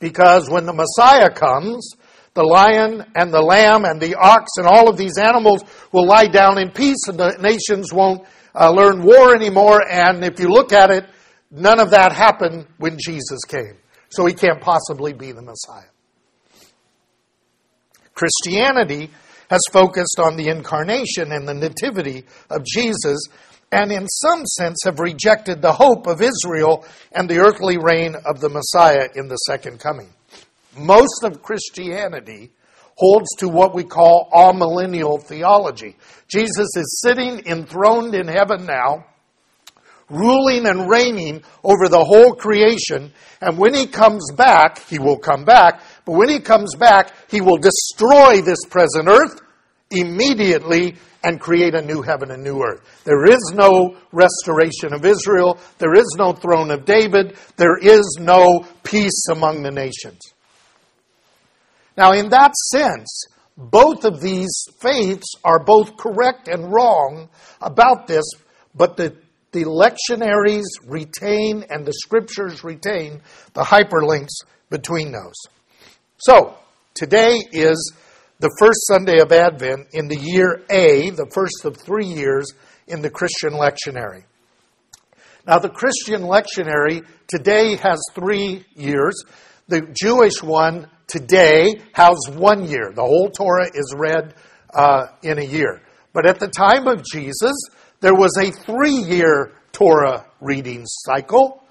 because 0.00 0.50
when 0.50 0.66
the 0.66 0.74
Messiah 0.74 1.30
comes, 1.30 1.94
the 2.34 2.42
lion 2.42 3.04
and 3.14 3.32
the 3.32 3.40
lamb 3.40 3.84
and 3.84 4.00
the 4.00 4.16
ox 4.16 4.50
and 4.56 4.66
all 4.66 4.88
of 4.88 4.96
these 4.96 5.18
animals 5.18 5.62
will 5.92 6.06
lie 6.06 6.26
down 6.26 6.58
in 6.58 6.70
peace 6.70 7.06
and 7.06 7.18
the 7.18 7.36
nations 7.40 7.92
won't 7.92 8.26
uh, 8.54 8.70
learn 8.70 9.02
war 9.02 9.34
anymore. 9.34 9.80
And 9.88 10.24
if 10.24 10.40
you 10.40 10.48
look 10.48 10.72
at 10.72 10.90
it, 10.90 11.06
none 11.50 11.78
of 11.78 11.90
that 11.90 12.12
happened 12.12 12.66
when 12.78 12.98
Jesus 12.98 13.44
came. 13.44 13.76
So 14.08 14.26
he 14.26 14.34
can't 14.34 14.60
possibly 14.60 15.12
be 15.12 15.32
the 15.32 15.42
Messiah. 15.42 15.88
Christianity 18.14 19.10
has 19.48 19.60
focused 19.70 20.18
on 20.18 20.36
the 20.36 20.48
incarnation 20.48 21.30
and 21.30 21.46
the 21.46 21.54
nativity 21.54 22.24
of 22.50 22.64
Jesus 22.64 23.18
and 23.70 23.90
in 23.92 24.06
some 24.08 24.44
sense 24.46 24.78
have 24.84 25.00
rejected 25.00 25.60
the 25.60 25.72
hope 25.72 26.06
of 26.06 26.20
Israel 26.20 26.84
and 27.12 27.28
the 27.28 27.38
earthly 27.38 27.76
reign 27.76 28.14
of 28.24 28.40
the 28.40 28.48
Messiah 28.48 29.08
in 29.14 29.28
the 29.28 29.36
second 29.36 29.80
coming 29.80 30.12
most 30.76 31.24
of 31.24 31.42
Christianity 31.42 32.50
holds 32.96 33.28
to 33.38 33.48
what 33.48 33.74
we 33.74 33.84
call 33.84 34.28
amillennial 34.32 35.22
theology. 35.22 35.96
Jesus 36.28 36.76
is 36.76 37.00
sitting 37.02 37.46
enthroned 37.46 38.14
in 38.14 38.28
heaven 38.28 38.66
now, 38.66 39.06
ruling 40.08 40.66
and 40.66 40.88
reigning 40.88 41.42
over 41.62 41.88
the 41.88 42.04
whole 42.04 42.34
creation. 42.34 43.12
And 43.40 43.58
when 43.58 43.74
he 43.74 43.86
comes 43.86 44.30
back, 44.32 44.78
he 44.86 44.98
will 44.98 45.18
come 45.18 45.44
back, 45.44 45.82
but 46.04 46.12
when 46.12 46.28
he 46.28 46.40
comes 46.40 46.74
back, 46.76 47.12
he 47.28 47.40
will 47.40 47.58
destroy 47.58 48.40
this 48.40 48.64
present 48.68 49.08
earth 49.08 49.40
immediately 49.90 50.96
and 51.24 51.40
create 51.40 51.74
a 51.74 51.82
new 51.82 52.02
heaven 52.02 52.30
and 52.30 52.44
new 52.44 52.62
earth. 52.62 53.02
There 53.04 53.24
is 53.24 53.52
no 53.54 53.96
restoration 54.12 54.92
of 54.92 55.04
Israel. 55.04 55.58
There 55.78 55.94
is 55.94 56.14
no 56.18 56.32
throne 56.32 56.70
of 56.70 56.84
David. 56.84 57.36
There 57.56 57.78
is 57.78 58.18
no 58.20 58.66
peace 58.82 59.26
among 59.30 59.62
the 59.62 59.70
nations. 59.70 60.33
Now, 61.96 62.12
in 62.12 62.28
that 62.30 62.54
sense, 62.72 63.26
both 63.56 64.04
of 64.04 64.20
these 64.20 64.66
faiths 64.80 65.34
are 65.44 65.62
both 65.62 65.96
correct 65.96 66.48
and 66.48 66.72
wrong 66.72 67.28
about 67.60 68.06
this, 68.06 68.24
but 68.74 68.96
the, 68.96 69.16
the 69.52 69.64
lectionaries 69.64 70.64
retain 70.86 71.64
and 71.70 71.86
the 71.86 71.92
scriptures 71.92 72.64
retain 72.64 73.20
the 73.52 73.62
hyperlinks 73.62 74.34
between 74.70 75.12
those. 75.12 75.36
So, 76.18 76.56
today 76.94 77.38
is 77.52 77.92
the 78.40 78.54
first 78.58 78.86
Sunday 78.88 79.20
of 79.20 79.30
Advent 79.30 79.88
in 79.92 80.08
the 80.08 80.18
year 80.18 80.62
A, 80.68 81.10
the 81.10 81.30
first 81.32 81.64
of 81.64 81.76
three 81.76 82.06
years 82.06 82.52
in 82.88 83.02
the 83.02 83.10
Christian 83.10 83.52
lectionary. 83.52 84.24
Now, 85.46 85.58
the 85.58 85.68
Christian 85.68 86.22
lectionary 86.22 87.06
today 87.28 87.76
has 87.76 88.00
three 88.14 88.64
years. 88.74 89.14
The 89.68 89.82
Jewish 89.82 90.42
one 90.42 90.88
today 91.06 91.80
has 91.92 92.16
one 92.32 92.68
year. 92.68 92.92
The 92.94 93.02
whole 93.02 93.30
Torah 93.30 93.68
is 93.72 93.94
read 93.96 94.34
uh, 94.72 95.06
in 95.22 95.38
a 95.38 95.44
year. 95.44 95.82
But 96.12 96.26
at 96.26 96.40
the 96.40 96.48
time 96.48 96.86
of 96.86 97.04
Jesus, 97.04 97.54
there 98.00 98.14
was 98.14 98.36
a 98.38 98.50
three 98.50 98.96
year 98.96 99.52
Torah 99.72 100.26
reading 100.40 100.84
cycle. 100.86 101.62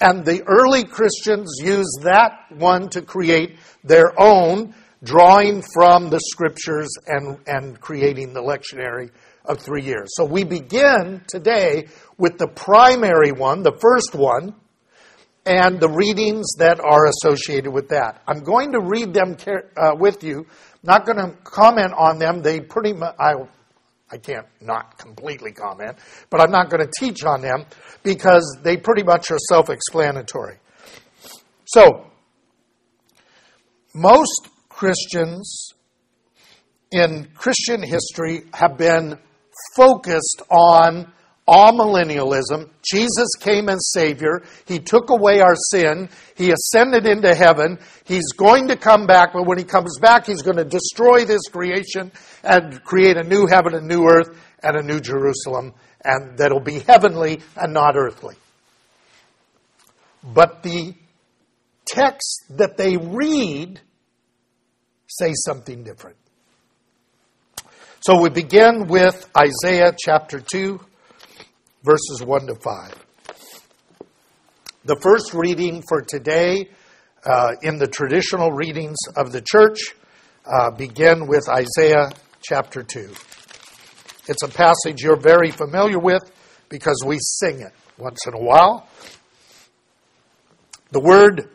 And 0.00 0.24
the 0.24 0.42
early 0.46 0.84
Christians 0.84 1.58
used 1.62 2.02
that 2.02 2.32
one 2.50 2.88
to 2.90 3.00
create 3.00 3.58
their 3.82 4.12
own, 4.18 4.74
drawing 5.02 5.62
from 5.74 6.10
the 6.10 6.20
scriptures 6.20 6.90
and, 7.06 7.38
and 7.46 7.80
creating 7.80 8.34
the 8.34 8.42
lectionary 8.42 9.10
of 9.46 9.58
three 9.58 9.82
years. 9.82 10.08
So 10.16 10.26
we 10.26 10.44
begin 10.44 11.22
today 11.28 11.86
with 12.18 12.36
the 12.36 12.48
primary 12.48 13.32
one, 13.32 13.62
the 13.62 13.78
first 13.80 14.14
one, 14.14 14.54
and 15.46 15.78
the 15.78 15.88
readings 15.88 16.46
that 16.58 16.80
are 16.80 17.06
associated 17.06 17.72
with 17.72 17.88
that. 17.90 18.20
I'm 18.26 18.40
going 18.40 18.72
to 18.72 18.80
read 18.80 19.14
them 19.14 19.36
uh, 19.76 19.92
with 19.94 20.24
you. 20.24 20.46
Not 20.82 21.06
going 21.06 21.18
to 21.18 21.36
comment 21.44 21.92
on 21.96 22.18
them. 22.18 22.42
They 22.42 22.60
pretty 22.60 22.92
much, 22.92 23.14
I, 23.18 23.34
I 24.10 24.18
can't 24.18 24.46
not 24.60 24.98
completely 24.98 25.52
comment, 25.52 25.98
but 26.30 26.40
I'm 26.40 26.50
not 26.50 26.68
going 26.68 26.84
to 26.84 26.90
teach 26.98 27.24
on 27.24 27.42
them 27.42 27.64
because 28.02 28.58
they 28.62 28.76
pretty 28.76 29.04
much 29.04 29.30
are 29.30 29.38
self 29.48 29.70
explanatory. 29.70 30.58
So, 31.66 32.10
most 33.94 34.48
Christians 34.68 35.70
in 36.90 37.28
Christian 37.34 37.82
history 37.82 38.44
have 38.52 38.76
been 38.76 39.18
focused 39.76 40.42
on 40.50 41.12
amillennialism. 41.48 42.68
Jesus 42.82 43.28
came 43.38 43.68
as 43.68 43.90
Savior. 43.92 44.42
He 44.66 44.78
took 44.78 45.10
away 45.10 45.40
our 45.40 45.54
sin. 45.70 46.08
He 46.36 46.50
ascended 46.50 47.06
into 47.06 47.34
heaven. 47.34 47.78
He's 48.04 48.32
going 48.32 48.68
to 48.68 48.76
come 48.76 49.06
back, 49.06 49.32
but 49.32 49.46
when 49.46 49.58
He 49.58 49.64
comes 49.64 49.98
back, 49.98 50.26
He's 50.26 50.42
going 50.42 50.56
to 50.56 50.64
destroy 50.64 51.24
this 51.24 51.42
creation 51.50 52.12
and 52.42 52.82
create 52.84 53.16
a 53.16 53.22
new 53.22 53.46
heaven, 53.46 53.74
a 53.74 53.80
new 53.80 54.04
earth, 54.08 54.36
and 54.62 54.76
a 54.76 54.82
new 54.82 55.00
Jerusalem, 55.00 55.74
and 56.04 56.38
that'll 56.38 56.60
be 56.60 56.80
heavenly 56.80 57.40
and 57.56 57.72
not 57.72 57.96
earthly. 57.96 58.34
But 60.24 60.62
the 60.62 60.94
texts 61.86 62.44
that 62.50 62.76
they 62.76 62.96
read 62.96 63.80
say 65.06 65.32
something 65.34 65.84
different. 65.84 66.16
So 68.00 68.20
we 68.20 68.30
begin 68.30 68.86
with 68.88 69.28
Isaiah 69.36 69.94
chapter 69.96 70.40
2 70.40 70.80
verses 71.86 72.20
1 72.20 72.48
to 72.48 72.54
5. 72.56 73.06
The 74.86 74.96
first 74.96 75.32
reading 75.34 75.84
for 75.88 76.02
today 76.02 76.68
uh, 77.24 77.52
in 77.62 77.78
the 77.78 77.86
traditional 77.86 78.50
readings 78.50 78.96
of 79.16 79.30
the 79.30 79.40
church 79.40 79.94
uh, 80.44 80.72
begin 80.72 81.28
with 81.28 81.48
Isaiah 81.48 82.10
chapter 82.42 82.82
2. 82.82 83.12
It's 84.28 84.42
a 84.42 84.48
passage 84.48 85.00
you're 85.00 85.20
very 85.20 85.52
familiar 85.52 86.00
with 86.00 86.22
because 86.68 87.04
we 87.06 87.18
sing 87.20 87.60
it 87.60 87.72
once 87.98 88.26
in 88.26 88.34
a 88.34 88.42
while. 88.42 88.88
The 90.90 91.00
word 91.00 91.50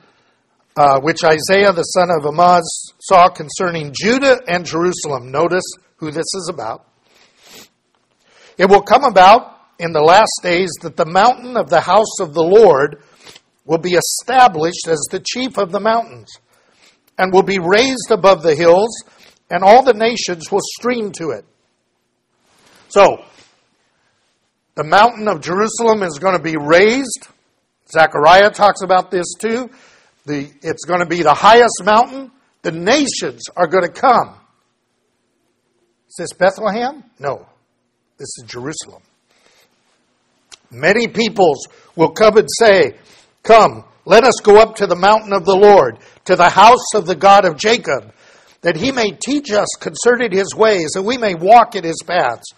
uh, 0.78 1.02
which 1.02 1.26
Isaiah 1.26 1.74
the 1.74 1.84
son 1.84 2.10
of 2.10 2.24
Amoz 2.24 2.94
saw 3.02 3.28
concerning 3.28 3.92
Judah 3.94 4.40
and 4.48 4.66
Jerusalem. 4.66 5.30
Notice 5.30 5.70
who 5.98 6.10
this 6.10 6.34
is 6.36 6.50
about. 6.50 6.88
It 8.58 8.70
will 8.70 8.82
come 8.82 9.04
about 9.04 9.58
in 9.82 9.94
the 9.94 10.02
last 10.02 10.42
days 10.44 10.70
that 10.84 10.96
the 10.96 11.08
mountain 11.08 11.58
of 11.58 11.68
the 11.68 11.82
house 11.82 12.20
of 12.20 12.36
the 12.36 12.44
Lord 12.44 13.02
will 13.66 13.80
be 13.80 13.94
established 13.96 14.88
as 14.88 15.00
the 15.10 15.20
chief 15.20 15.58
of 15.58 15.72
the 15.72 15.80
mountains 15.80 16.30
and 17.18 17.34
will 17.34 17.42
be 17.42 17.58
raised 17.58 18.12
above 18.12 18.44
the 18.44 18.54
hills, 18.54 19.04
and 19.50 19.64
all 19.64 19.84
the 19.84 19.96
nations 19.96 20.52
will 20.52 20.62
stream 20.78 21.12
to 21.14 21.32
it. 21.32 21.46
So, 22.90 23.26
the 24.76 24.84
mountain 24.84 25.28
of 25.28 25.42
Jerusalem 25.42 26.04
is 26.04 26.20
going 26.20 26.38
to 26.38 26.44
be 26.44 26.58
raised. 26.58 27.28
Zechariah 27.92 28.52
talks 28.52 28.84
about 28.84 29.10
this 29.10 29.34
too. 29.40 29.72
The, 30.28 30.52
it's 30.62 30.86
going 30.86 31.00
to 31.00 31.08
be 31.08 31.24
the 31.24 31.34
highest 31.34 31.82
mountain. 31.84 32.32
The 32.62 32.72
nations 32.72 33.46
are 33.56 33.66
going 33.66 33.84
to 33.84 33.92
come. 33.92 34.36
Is 36.08 36.16
this 36.20 36.34
Bethlehem? 36.34 37.04
No. 37.18 37.48
This 38.20 38.30
is 38.38 38.46
Jerusalem. 38.46 39.02
Many 40.72 41.08
peoples 41.08 41.68
will 41.96 42.12
come 42.12 42.38
and 42.38 42.48
say, 42.58 42.96
Come, 43.44 43.84
let 44.06 44.24
us 44.24 44.36
go 44.42 44.58
up 44.58 44.78
to 44.78 44.88
the 44.88 44.96
mountain 44.96 45.34
of 45.34 45.46
the 45.46 45.56
Lord, 45.56 46.00
to 46.26 46.36
the 46.36 46.50
house 46.50 46.94
of 46.96 47.06
the 47.06 47.16
God 47.16 47.46
of 47.46 47.58
Jacob, 47.58 48.14
that 48.62 48.78
he 48.78 48.92
may 48.92 49.12
teach 49.12 49.52
us 49.52 49.68
concerning 49.80 50.32
his 50.32 50.56
ways, 50.56 50.92
and 50.96 51.06
we 51.06 51.18
may 51.18 51.36
walk 51.36 51.76
in 51.76 51.84
his 51.84 52.02
paths. 52.06 52.54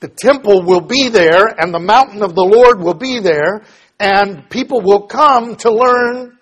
The 0.00 0.08
temple 0.08 0.62
will 0.62 0.80
be 0.80 1.08
there, 1.08 1.46
and 1.46 1.72
the 1.72 1.80
mountain 1.80 2.22
of 2.22 2.34
the 2.34 2.44
Lord 2.44 2.80
will 2.80 2.94
be 2.94 3.20
there, 3.20 3.64
and 3.98 4.48
people 4.50 4.80
will 4.82 5.06
come 5.06 5.56
to 5.56 5.72
learn 5.72 6.38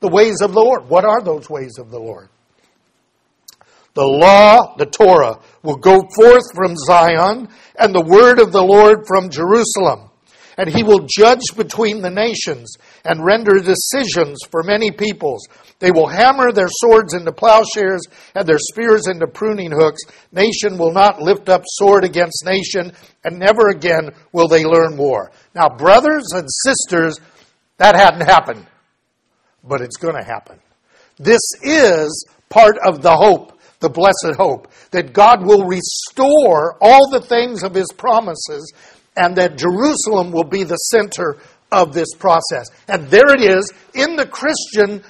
the 0.00 0.08
ways 0.08 0.40
of 0.42 0.52
the 0.52 0.60
Lord. 0.60 0.88
What 0.88 1.04
are 1.04 1.22
those 1.22 1.48
ways 1.48 1.78
of 1.78 1.90
the 1.90 2.00
Lord? 2.00 2.28
The 3.96 4.04
law, 4.04 4.76
the 4.76 4.84
Torah, 4.84 5.40
will 5.62 5.76
go 5.76 5.98
forth 6.14 6.44
from 6.54 6.76
Zion, 6.76 7.48
and 7.78 7.94
the 7.94 8.04
word 8.04 8.38
of 8.38 8.52
the 8.52 8.62
Lord 8.62 9.06
from 9.08 9.30
Jerusalem. 9.30 10.10
And 10.58 10.68
he 10.68 10.82
will 10.82 11.06
judge 11.08 11.56
between 11.56 12.02
the 12.02 12.10
nations 12.10 12.76
and 13.06 13.24
render 13.24 13.58
decisions 13.58 14.40
for 14.50 14.62
many 14.62 14.90
peoples. 14.90 15.48
They 15.78 15.90
will 15.90 16.08
hammer 16.08 16.52
their 16.52 16.68
swords 16.68 17.14
into 17.14 17.32
plowshares 17.32 18.02
and 18.34 18.46
their 18.46 18.58
spears 18.58 19.06
into 19.06 19.26
pruning 19.26 19.70
hooks. 19.70 20.02
Nation 20.30 20.76
will 20.76 20.92
not 20.92 21.22
lift 21.22 21.48
up 21.48 21.62
sword 21.64 22.04
against 22.04 22.44
nation, 22.44 22.92
and 23.24 23.38
never 23.38 23.68
again 23.68 24.10
will 24.32 24.48
they 24.48 24.64
learn 24.64 24.98
war. 24.98 25.32
Now, 25.54 25.70
brothers 25.70 26.32
and 26.34 26.46
sisters, 26.64 27.18
that 27.78 27.96
hadn't 27.96 28.28
happened, 28.28 28.66
but 29.64 29.80
it's 29.80 29.96
going 29.96 30.16
to 30.16 30.24
happen. 30.24 30.58
This 31.16 31.40
is 31.62 32.26
part 32.50 32.76
of 32.86 33.00
the 33.00 33.16
hope 33.16 33.55
the 33.80 33.88
blessed 33.88 34.36
hope 34.36 34.72
that 34.90 35.12
God 35.12 35.44
will 35.44 35.64
restore 35.66 36.76
all 36.80 37.10
the 37.10 37.20
things 37.20 37.62
of 37.62 37.74
his 37.74 37.88
promises 37.96 38.72
and 39.16 39.36
that 39.36 39.56
Jerusalem 39.56 40.32
will 40.32 40.44
be 40.44 40.64
the 40.64 40.76
center 40.76 41.36
of 41.72 41.92
this 41.92 42.08
process. 42.18 42.66
And 42.88 43.08
there 43.08 43.34
it 43.34 43.40
is 43.40 43.72
in 43.94 44.16
the 44.16 44.26
Christian 44.26 45.02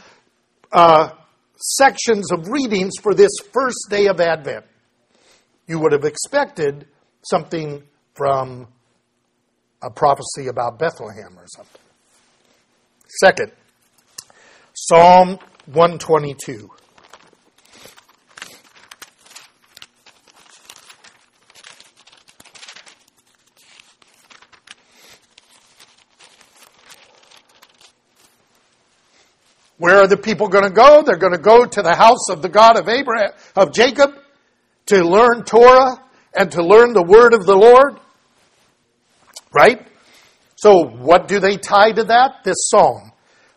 uh, 0.73 1.11
sections 1.57 2.33
of 2.33 2.49
readings 2.49 2.95
for 3.03 3.15
this 3.15 3.33
first 3.53 3.87
day 3.91 4.07
of 4.07 4.21
Advent. 4.21 4.65
You 5.67 5.81
would 5.81 5.93
have 5.93 6.05
expected 6.05 6.87
something 7.23 7.83
from 8.15 8.69
a 9.83 9.91
prophecy 9.91 10.49
about 10.49 10.79
Bethlehem 10.79 11.39
or 11.39 11.47
something. 11.49 11.81
Second, 13.21 13.53
Psalm 14.75 15.39
122. 15.67 16.71
Where 29.79 29.99
are 29.99 30.07
the 30.07 30.17
people 30.17 30.49
going 30.49 30.65
to 30.65 30.71
go? 30.71 31.03
They're 31.03 31.17
going 31.17 31.35
to 31.35 31.39
go 31.39 31.65
to 31.65 31.83
the 31.83 31.95
house 31.95 32.31
of 32.31 32.43
the 32.43 32.49
God 32.49 32.79
of 32.79 32.89
Abraham, 32.89 33.31
of 33.55 33.73
Jacob, 33.73 34.15
to 34.87 35.03
learn 35.03 35.45
Torah 35.45 36.03
and 36.35 36.51
to 36.53 36.63
learn 36.63 36.93
the 36.93 37.03
word 37.03 37.35
of 37.35 37.45
the 37.45 37.57
Lord. 37.57 38.01
Right? 39.53 39.87
So, 40.57 40.85
what 40.85 41.29
do 41.29 41.39
they 41.39 41.57
tie 41.57 41.93
to 41.93 42.05
that? 42.05 42.45
This 42.45 42.69
psalm. 42.69 43.13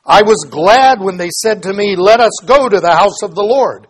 I 0.06 0.24
was 0.24 0.48
glad 0.50 1.00
when 1.00 1.18
they 1.18 1.30
said 1.30 1.64
to 1.64 1.74
me, 1.74 1.96
Let 1.96 2.20
us 2.20 2.32
go 2.46 2.68
to 2.68 2.80
the 2.80 2.96
house 2.96 3.22
of 3.22 3.36
the 3.36 3.44
Lord. 3.44 3.88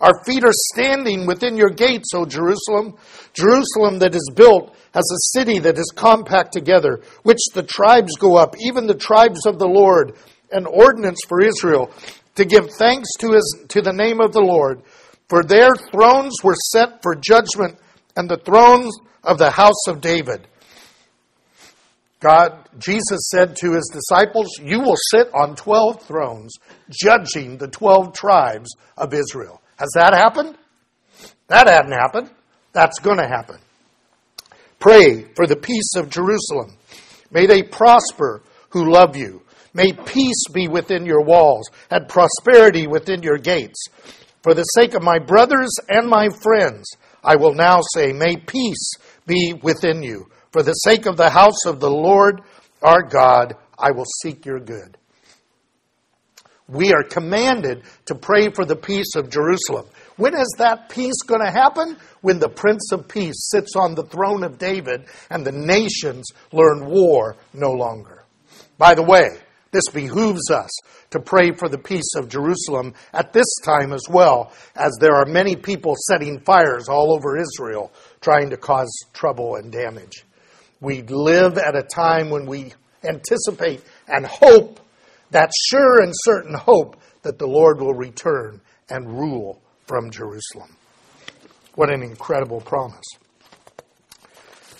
Our 0.00 0.24
feet 0.24 0.44
are 0.44 0.52
standing 0.52 1.26
within 1.26 1.56
your 1.56 1.70
gates, 1.70 2.10
O 2.14 2.24
Jerusalem. 2.24 2.96
Jerusalem 3.34 3.98
that 3.98 4.14
is 4.14 4.30
built 4.34 4.74
as 4.94 5.04
a 5.04 5.38
city 5.38 5.58
that 5.60 5.78
is 5.78 5.92
compact 5.94 6.52
together, 6.52 7.02
which 7.22 7.40
the 7.54 7.62
tribes 7.62 8.16
go 8.16 8.36
up, 8.36 8.54
even 8.60 8.86
the 8.86 8.94
tribes 8.94 9.44
of 9.46 9.58
the 9.58 9.66
Lord, 9.66 10.16
an 10.50 10.66
ordinance 10.66 11.20
for 11.28 11.40
Israel, 11.40 11.90
to 12.34 12.44
give 12.44 12.70
thanks 12.78 13.08
to, 13.20 13.32
his, 13.32 13.64
to 13.68 13.82
the 13.82 13.92
name 13.92 14.20
of 14.20 14.32
the 14.32 14.40
Lord. 14.40 14.82
For 15.28 15.42
their 15.42 15.74
thrones 15.74 16.34
were 16.42 16.56
set 16.72 17.02
for 17.02 17.14
judgment, 17.14 17.78
and 18.16 18.28
the 18.28 18.38
thrones 18.38 18.96
of 19.22 19.38
the 19.38 19.50
house 19.50 19.86
of 19.86 20.00
David. 20.00 20.46
God, 22.20 22.68
Jesus 22.78 23.30
said 23.30 23.54
to 23.56 23.72
his 23.72 23.90
disciples, 23.92 24.48
You 24.60 24.80
will 24.80 24.96
sit 25.10 25.28
on 25.32 25.54
12 25.54 26.02
thrones, 26.02 26.52
judging 26.90 27.58
the 27.58 27.68
12 27.68 28.12
tribes 28.12 28.74
of 28.96 29.14
Israel. 29.14 29.60
Has 29.76 29.90
that 29.94 30.14
happened? 30.14 30.56
That 31.46 31.68
hadn't 31.68 31.92
happened. 31.92 32.30
That's 32.72 32.98
going 32.98 33.18
to 33.18 33.28
happen. 33.28 33.58
Pray 34.80 35.24
for 35.34 35.46
the 35.46 35.56
peace 35.56 35.94
of 35.96 36.10
Jerusalem. 36.10 36.76
May 37.30 37.46
they 37.46 37.62
prosper 37.62 38.42
who 38.70 38.90
love 38.90 39.16
you. 39.16 39.42
May 39.74 39.92
peace 39.92 40.44
be 40.52 40.68
within 40.68 41.04
your 41.04 41.22
walls 41.22 41.68
and 41.90 42.08
prosperity 42.08 42.86
within 42.86 43.22
your 43.22 43.38
gates. 43.38 43.84
For 44.42 44.54
the 44.54 44.62
sake 44.62 44.94
of 44.94 45.02
my 45.02 45.18
brothers 45.18 45.70
and 45.88 46.08
my 46.08 46.28
friends, 46.42 46.86
I 47.22 47.36
will 47.36 47.54
now 47.54 47.80
say, 47.94 48.12
May 48.12 48.36
peace 48.36 48.92
be 49.26 49.54
within 49.62 50.02
you. 50.02 50.28
For 50.52 50.62
the 50.62 50.72
sake 50.72 51.06
of 51.06 51.16
the 51.16 51.30
house 51.30 51.66
of 51.66 51.80
the 51.80 51.90
Lord 51.90 52.42
our 52.82 53.02
God, 53.02 53.54
I 53.78 53.90
will 53.90 54.06
seek 54.22 54.46
your 54.46 54.60
good. 54.60 54.96
We 56.68 56.92
are 56.92 57.02
commanded 57.02 57.82
to 58.06 58.14
pray 58.14 58.50
for 58.50 58.64
the 58.64 58.76
peace 58.76 59.16
of 59.16 59.30
Jerusalem. 59.30 59.86
When 60.16 60.34
is 60.34 60.54
that 60.58 60.90
peace 60.90 61.22
going 61.26 61.40
to 61.40 61.50
happen? 61.50 61.96
When 62.20 62.38
the 62.38 62.48
Prince 62.48 62.92
of 62.92 63.08
Peace 63.08 63.48
sits 63.50 63.74
on 63.74 63.94
the 63.94 64.02
throne 64.02 64.42
of 64.42 64.58
David 64.58 65.06
and 65.30 65.46
the 65.46 65.52
nations 65.52 66.26
learn 66.52 66.86
war 66.86 67.36
no 67.54 67.72
longer. 67.72 68.24
By 68.76 68.94
the 68.94 69.02
way, 69.02 69.38
this 69.70 69.88
behooves 69.92 70.50
us 70.50 70.70
to 71.10 71.20
pray 71.20 71.52
for 71.52 71.68
the 71.68 71.78
peace 71.78 72.14
of 72.16 72.28
Jerusalem 72.28 72.94
at 73.12 73.32
this 73.32 73.46
time 73.64 73.92
as 73.92 74.02
well, 74.08 74.52
as 74.74 74.96
there 75.00 75.14
are 75.14 75.26
many 75.26 75.56
people 75.56 75.94
setting 76.08 76.40
fires 76.40 76.88
all 76.88 77.12
over 77.12 77.38
Israel 77.38 77.92
trying 78.20 78.50
to 78.50 78.56
cause 78.56 78.90
trouble 79.12 79.56
and 79.56 79.70
damage. 79.70 80.24
We 80.80 81.02
live 81.02 81.58
at 81.58 81.76
a 81.76 81.82
time 81.82 82.30
when 82.30 82.46
we 82.46 82.72
anticipate 83.04 83.82
and 84.06 84.24
hope, 84.24 84.80
that 85.30 85.50
sure 85.68 86.00
and 86.02 86.12
certain 86.14 86.54
hope, 86.54 86.96
that 87.22 87.38
the 87.38 87.46
Lord 87.46 87.80
will 87.80 87.94
return 87.94 88.60
and 88.88 89.18
rule 89.18 89.60
from 89.86 90.10
Jerusalem. 90.10 90.76
What 91.74 91.92
an 91.92 92.02
incredible 92.02 92.60
promise. 92.60 93.04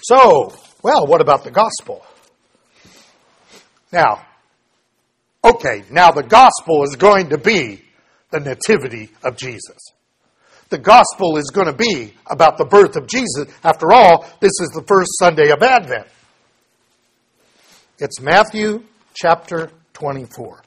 So, 0.03 0.55
well, 0.83 1.07
what 1.07 1.21
about 1.21 1.45
the 1.45 1.51
gospel? 1.51 2.05
Now, 3.93 4.27
okay, 5.55 5.85
now 5.91 6.11
the 6.11 6.23
gospel 6.23 6.85
is 6.85 6.97
going 6.97 7.31
to 7.31 7.39
be 7.39 7.83
the 8.31 8.41
nativity 8.41 9.11
of 9.23 9.37
Jesus. 9.37 9.79
The 10.69 10.79
gospel 10.79 11.39
is 11.39 11.51
going 11.53 11.67
to 11.67 11.73
be 11.73 12.13
about 12.27 12.59
the 12.59 12.67
birth 12.67 12.97
of 12.97 13.07
Jesus. 13.07 13.47
After 13.65 13.93
all, 13.93 14.27
this 14.41 14.53
is 14.61 14.69
the 14.75 14.85
first 14.87 15.11
Sunday 15.19 15.51
of 15.51 15.63
Advent. 15.63 16.07
It's 17.99 18.21
Matthew 18.21 18.85
chapter 19.15 19.71
24. 19.95 20.63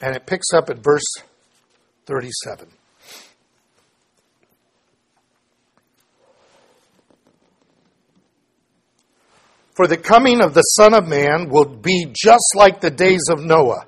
And 0.00 0.16
it 0.16 0.26
picks 0.26 0.52
up 0.52 0.68
at 0.68 0.78
verse 0.78 1.04
37. 2.06 2.71
For 9.74 9.86
the 9.86 9.96
coming 9.96 10.42
of 10.42 10.54
the 10.54 10.62
Son 10.62 10.92
of 10.94 11.08
Man 11.08 11.48
will 11.48 11.64
be 11.64 12.06
just 12.12 12.54
like 12.54 12.80
the 12.80 12.90
days 12.90 13.22
of 13.30 13.40
Noah. 13.42 13.86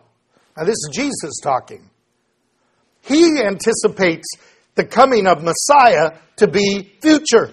Now, 0.57 0.65
this 0.65 0.77
is 0.77 0.91
Jesus 0.93 1.41
talking. 1.43 1.91
He 3.03 3.41
anticipates 3.43 4.27
the 4.77 4.85
coming 4.85 5.27
of 5.27 5.43
Messiah 5.43 6.19
to 6.37 6.47
be 6.47 6.95
future. 7.03 7.51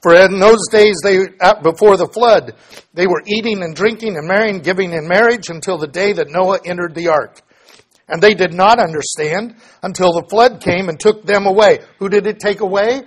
For 0.00 0.14
in 0.14 0.38
those 0.38 0.68
days, 0.70 0.96
they, 1.02 1.26
before 1.62 1.96
the 1.96 2.08
flood, 2.10 2.54
they 2.94 3.06
were 3.06 3.22
eating 3.26 3.62
and 3.62 3.74
drinking 3.74 4.16
and 4.16 4.26
marrying, 4.26 4.60
giving 4.60 4.92
in 4.92 5.08
marriage 5.08 5.50
until 5.50 5.76
the 5.76 5.88
day 5.88 6.12
that 6.12 6.30
Noah 6.30 6.60
entered 6.64 6.94
the 6.94 7.08
ark. 7.08 7.42
And 8.08 8.22
they 8.22 8.34
did 8.34 8.54
not 8.54 8.80
understand 8.80 9.56
until 9.82 10.12
the 10.12 10.26
flood 10.30 10.62
came 10.62 10.88
and 10.88 10.98
took 10.98 11.24
them 11.24 11.46
away. 11.46 11.80
Who 11.98 12.08
did 12.08 12.26
it 12.26 12.40
take 12.40 12.60
away? 12.60 13.02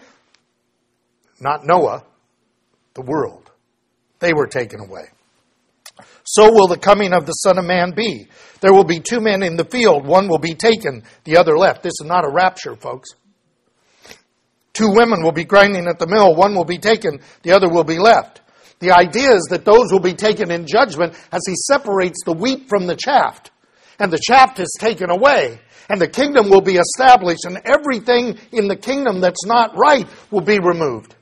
Not 1.40 1.66
Noah, 1.66 2.04
the 2.94 3.02
world. 3.02 3.50
They 4.20 4.34
were 4.34 4.46
taken 4.46 4.80
away. 4.80 5.06
So 6.24 6.52
will 6.52 6.68
the 6.68 6.78
coming 6.78 7.14
of 7.14 7.26
the 7.26 7.32
Son 7.32 7.58
of 7.58 7.66
Man 7.66 7.94
be. 7.96 8.28
There 8.62 8.74
will 8.74 8.84
be 8.84 9.00
two 9.00 9.20
men 9.20 9.42
in 9.42 9.58
the 9.58 9.66
field. 9.66 10.06
One 10.06 10.28
will 10.28 10.38
be 10.38 10.54
taken, 10.54 11.04
the 11.24 11.38
other 11.38 11.58
left. 11.58 11.82
This 11.82 12.00
is 12.00 12.06
not 12.06 12.26
a 12.26 12.32
rapture, 12.32 12.76
folks. 12.76 13.10
Two 14.74 14.92
women 14.94 15.24
will 15.24 15.32
be 15.32 15.44
grinding 15.44 15.88
at 15.88 15.98
the 15.98 16.08
mill. 16.08 16.36
One 16.36 16.54
will 16.54 16.66
be 16.66 16.78
taken, 16.78 17.22
the 17.42 17.54
other 17.54 17.70
will 17.70 17.84
be 17.84 17.98
left. 17.98 18.42
The 18.80 18.92
idea 18.92 19.34
is 19.34 19.48
that 19.50 19.66
those 19.66 19.92
will 19.92 20.00
be 20.00 20.14
taken 20.14 20.52
in 20.52 20.68
judgment 20.68 21.14
as 21.32 21.42
he 21.46 21.54
separates 21.56 22.24
the 22.24 22.34
wheat 22.34 22.70
from 22.70 22.88
the 22.88 22.96
chaff 22.96 23.42
and 24.02 24.12
the 24.12 24.20
chaff 24.20 24.60
is 24.60 24.76
taken 24.80 25.12
away, 25.12 25.60
and 25.88 26.02
the 26.02 26.08
kingdom 26.08 26.50
will 26.50 26.62
be 26.62 26.78
established, 26.78 27.46
and 27.46 27.62
everything 27.66 28.36
in 28.52 28.68
the 28.68 28.76
kingdom 28.76 29.22
that's 29.22 29.46
not 29.46 29.78
right 29.78 30.08
will 30.32 30.42
be 30.42 30.58
removed. 30.58 31.14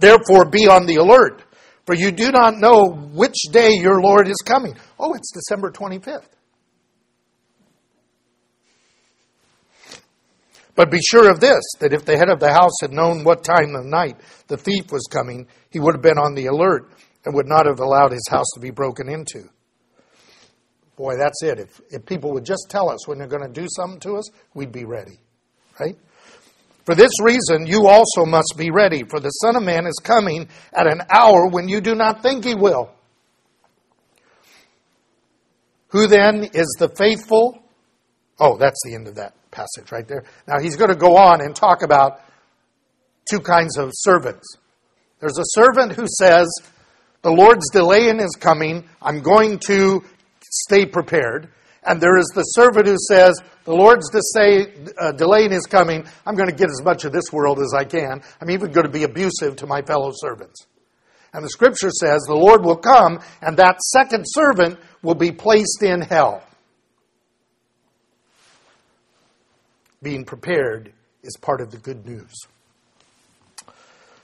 Therefore, 0.00 0.50
be 0.50 0.66
on 0.66 0.86
the 0.86 0.96
alert, 0.96 1.44
for 1.86 1.94
you 1.94 2.10
do 2.10 2.32
not 2.32 2.58
know 2.58 2.88
which 2.90 3.36
day 3.52 3.74
your 3.74 4.00
Lord 4.00 4.26
is 4.26 4.42
coming. 4.44 4.74
Oh, 4.98 5.14
it's 5.14 5.30
December 5.32 5.70
25th. 5.70 6.26
But 10.74 10.90
be 10.90 11.00
sure 11.00 11.30
of 11.30 11.38
this 11.38 11.62
that 11.78 11.92
if 11.92 12.04
the 12.04 12.16
head 12.16 12.28
of 12.28 12.40
the 12.40 12.52
house 12.52 12.80
had 12.80 12.92
known 12.92 13.22
what 13.22 13.44
time 13.44 13.76
of 13.76 13.84
night 13.84 14.16
the 14.48 14.56
thief 14.56 14.90
was 14.90 15.06
coming, 15.08 15.46
he 15.70 15.78
would 15.78 15.94
have 15.94 16.02
been 16.02 16.18
on 16.18 16.34
the 16.34 16.46
alert 16.46 16.90
and 17.24 17.36
would 17.36 17.48
not 17.48 17.66
have 17.66 17.78
allowed 17.78 18.10
his 18.10 18.26
house 18.28 18.46
to 18.54 18.60
be 18.60 18.70
broken 18.70 19.08
into. 19.08 19.48
Boy, 20.98 21.16
that's 21.16 21.44
it. 21.44 21.60
If, 21.60 21.80
if 21.90 22.04
people 22.04 22.32
would 22.32 22.44
just 22.44 22.66
tell 22.68 22.90
us 22.90 23.06
when 23.06 23.18
they're 23.18 23.28
going 23.28 23.46
to 23.46 23.60
do 23.60 23.68
something 23.70 24.00
to 24.00 24.16
us, 24.16 24.28
we'd 24.52 24.72
be 24.72 24.84
ready. 24.84 25.20
Right? 25.78 25.96
For 26.84 26.96
this 26.96 27.12
reason, 27.22 27.66
you 27.66 27.86
also 27.86 28.26
must 28.26 28.54
be 28.58 28.72
ready, 28.72 29.04
for 29.04 29.20
the 29.20 29.30
Son 29.30 29.54
of 29.54 29.62
Man 29.62 29.86
is 29.86 30.00
coming 30.02 30.48
at 30.72 30.88
an 30.88 31.02
hour 31.08 31.46
when 31.46 31.68
you 31.68 31.80
do 31.80 31.94
not 31.94 32.20
think 32.20 32.44
he 32.44 32.56
will. 32.56 32.90
Who 35.90 36.08
then 36.08 36.48
is 36.52 36.76
the 36.80 36.88
faithful? 36.88 37.62
Oh, 38.40 38.56
that's 38.56 38.80
the 38.84 38.96
end 38.96 39.06
of 39.06 39.14
that 39.14 39.34
passage 39.52 39.92
right 39.92 40.06
there. 40.08 40.24
Now 40.48 40.60
he's 40.60 40.74
going 40.74 40.90
to 40.90 40.96
go 40.96 41.16
on 41.16 41.40
and 41.40 41.54
talk 41.54 41.82
about 41.82 42.20
two 43.30 43.38
kinds 43.40 43.78
of 43.78 43.92
servants. 43.94 44.56
There's 45.20 45.38
a 45.38 45.44
servant 45.44 45.92
who 45.92 46.06
says, 46.18 46.48
The 47.22 47.30
Lord's 47.30 47.70
delay 47.70 48.08
in 48.08 48.18
his 48.18 48.34
coming. 48.34 48.88
I'm 49.00 49.20
going 49.20 49.60
to 49.66 50.02
stay 50.50 50.86
prepared. 50.86 51.50
And 51.84 52.00
there 52.00 52.18
is 52.18 52.26
the 52.34 52.42
servant 52.42 52.86
who 52.86 52.96
says, 53.08 53.40
The 53.64 53.74
Lord's 53.74 54.10
say, 54.34 54.72
uh, 54.98 55.12
delaying 55.12 55.52
his 55.52 55.66
coming. 55.66 56.06
I'm 56.26 56.34
going 56.34 56.50
to 56.50 56.54
get 56.54 56.68
as 56.70 56.82
much 56.84 57.04
of 57.04 57.12
this 57.12 57.32
world 57.32 57.60
as 57.60 57.72
I 57.74 57.84
can. 57.84 58.20
I'm 58.40 58.50
even 58.50 58.72
going 58.72 58.86
to 58.86 58.92
be 58.92 59.04
abusive 59.04 59.56
to 59.56 59.66
my 59.66 59.82
fellow 59.82 60.12
servants. 60.14 60.66
And 61.32 61.44
the 61.44 61.50
scripture 61.50 61.90
says 61.90 62.22
the 62.26 62.34
Lord 62.34 62.64
will 62.64 62.76
come, 62.76 63.20
and 63.42 63.56
that 63.58 63.80
second 63.82 64.24
servant 64.26 64.78
will 65.02 65.14
be 65.14 65.30
placed 65.30 65.82
in 65.82 66.00
hell. 66.00 66.42
Being 70.02 70.24
prepared 70.24 70.92
is 71.22 71.36
part 71.40 71.60
of 71.60 71.70
the 71.70 71.78
good 71.78 72.06
news. 72.06 72.34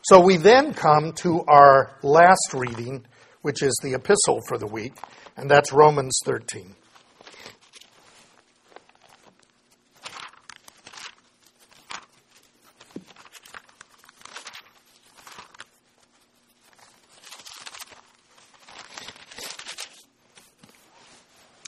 So 0.03 0.21
we 0.21 0.37
then 0.37 0.75
come 0.75 1.13
to 1.23 1.43
our 1.49 1.97
last 2.03 2.53
reading, 2.53 3.07
which 3.43 3.63
is 3.63 3.79
the 3.83 3.95
epistle 3.95 4.41
for 4.49 4.59
the 4.59 4.67
week 4.67 4.93
and 5.37 5.51
that's 5.51 5.73
Romans 5.73 6.19
13. 6.25 6.75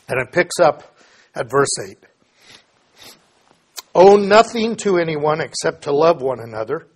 And 0.09 0.21
it 0.21 0.31
picks 0.33 0.61
up 0.61 0.97
at 1.35 1.51
verse 1.51 1.69
8. 1.89 1.99
Owe 3.95 4.17
nothing 4.17 4.77
to 4.77 4.99
anyone 4.99 5.41
except 5.41 5.83
to 5.83 5.93
love 5.93 6.23
one 6.23 6.39
another, 6.39 6.87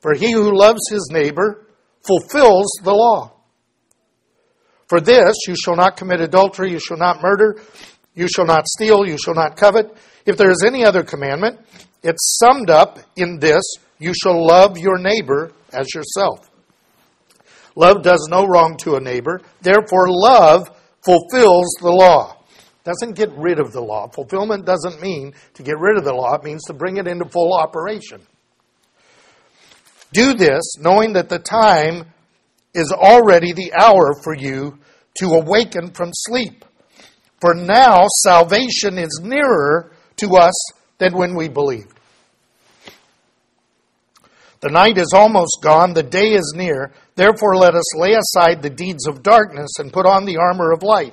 for 0.00 0.14
he 0.14 0.32
who 0.32 0.56
loves 0.56 0.80
his 0.88 1.10
neighbor 1.12 1.66
fulfills 2.06 2.70
the 2.82 2.94
law. 2.94 3.33
For 4.94 5.00
this, 5.00 5.34
you 5.48 5.56
shall 5.56 5.74
not 5.74 5.96
commit 5.96 6.20
adultery, 6.20 6.70
you 6.70 6.78
shall 6.78 6.96
not 6.96 7.20
murder, 7.20 7.60
you 8.14 8.28
shall 8.28 8.46
not 8.46 8.68
steal, 8.68 9.04
you 9.04 9.18
shall 9.18 9.34
not 9.34 9.56
covet. 9.56 9.92
If 10.24 10.36
there 10.36 10.52
is 10.52 10.62
any 10.64 10.84
other 10.84 11.02
commandment, 11.02 11.58
it's 12.04 12.38
summed 12.38 12.70
up 12.70 13.00
in 13.16 13.40
this 13.40 13.64
you 13.98 14.12
shall 14.14 14.46
love 14.46 14.78
your 14.78 14.98
neighbor 14.98 15.50
as 15.72 15.92
yourself. 15.92 16.48
Love 17.74 18.04
does 18.04 18.28
no 18.30 18.46
wrong 18.46 18.76
to 18.82 18.94
a 18.94 19.00
neighbor, 19.00 19.40
therefore, 19.62 20.06
love 20.08 20.70
fulfills 21.04 21.74
the 21.80 21.90
law. 21.90 22.36
Doesn't 22.84 23.16
get 23.16 23.32
rid 23.32 23.58
of 23.58 23.72
the 23.72 23.82
law. 23.82 24.06
Fulfillment 24.06 24.64
doesn't 24.64 25.02
mean 25.02 25.34
to 25.54 25.64
get 25.64 25.76
rid 25.80 25.98
of 25.98 26.04
the 26.04 26.14
law, 26.14 26.36
it 26.36 26.44
means 26.44 26.62
to 26.66 26.72
bring 26.72 26.98
it 26.98 27.08
into 27.08 27.28
full 27.28 27.52
operation. 27.52 28.20
Do 30.12 30.34
this 30.34 30.78
knowing 30.78 31.14
that 31.14 31.28
the 31.28 31.40
time 31.40 32.12
is 32.74 32.92
already 32.92 33.52
the 33.52 33.72
hour 33.72 34.14
for 34.22 34.36
you 34.36 34.78
to 35.18 35.26
awaken 35.26 35.90
from 35.90 36.10
sleep. 36.12 36.64
For 37.40 37.54
now 37.54 38.06
salvation 38.22 38.98
is 38.98 39.20
nearer 39.22 39.92
to 40.16 40.36
us 40.36 40.54
than 40.98 41.14
when 41.14 41.34
we 41.34 41.48
believed. 41.48 41.92
The 44.60 44.70
night 44.70 44.96
is 44.96 45.12
almost 45.14 45.58
gone, 45.60 45.92
the 45.92 46.02
day 46.02 46.32
is 46.32 46.54
near. 46.56 46.90
Therefore, 47.16 47.56
let 47.56 47.74
us 47.74 47.96
lay 47.96 48.14
aside 48.14 48.62
the 48.62 48.70
deeds 48.70 49.06
of 49.06 49.22
darkness 49.22 49.78
and 49.78 49.92
put 49.92 50.06
on 50.06 50.24
the 50.24 50.38
armor 50.38 50.72
of 50.72 50.82
light. 50.82 51.12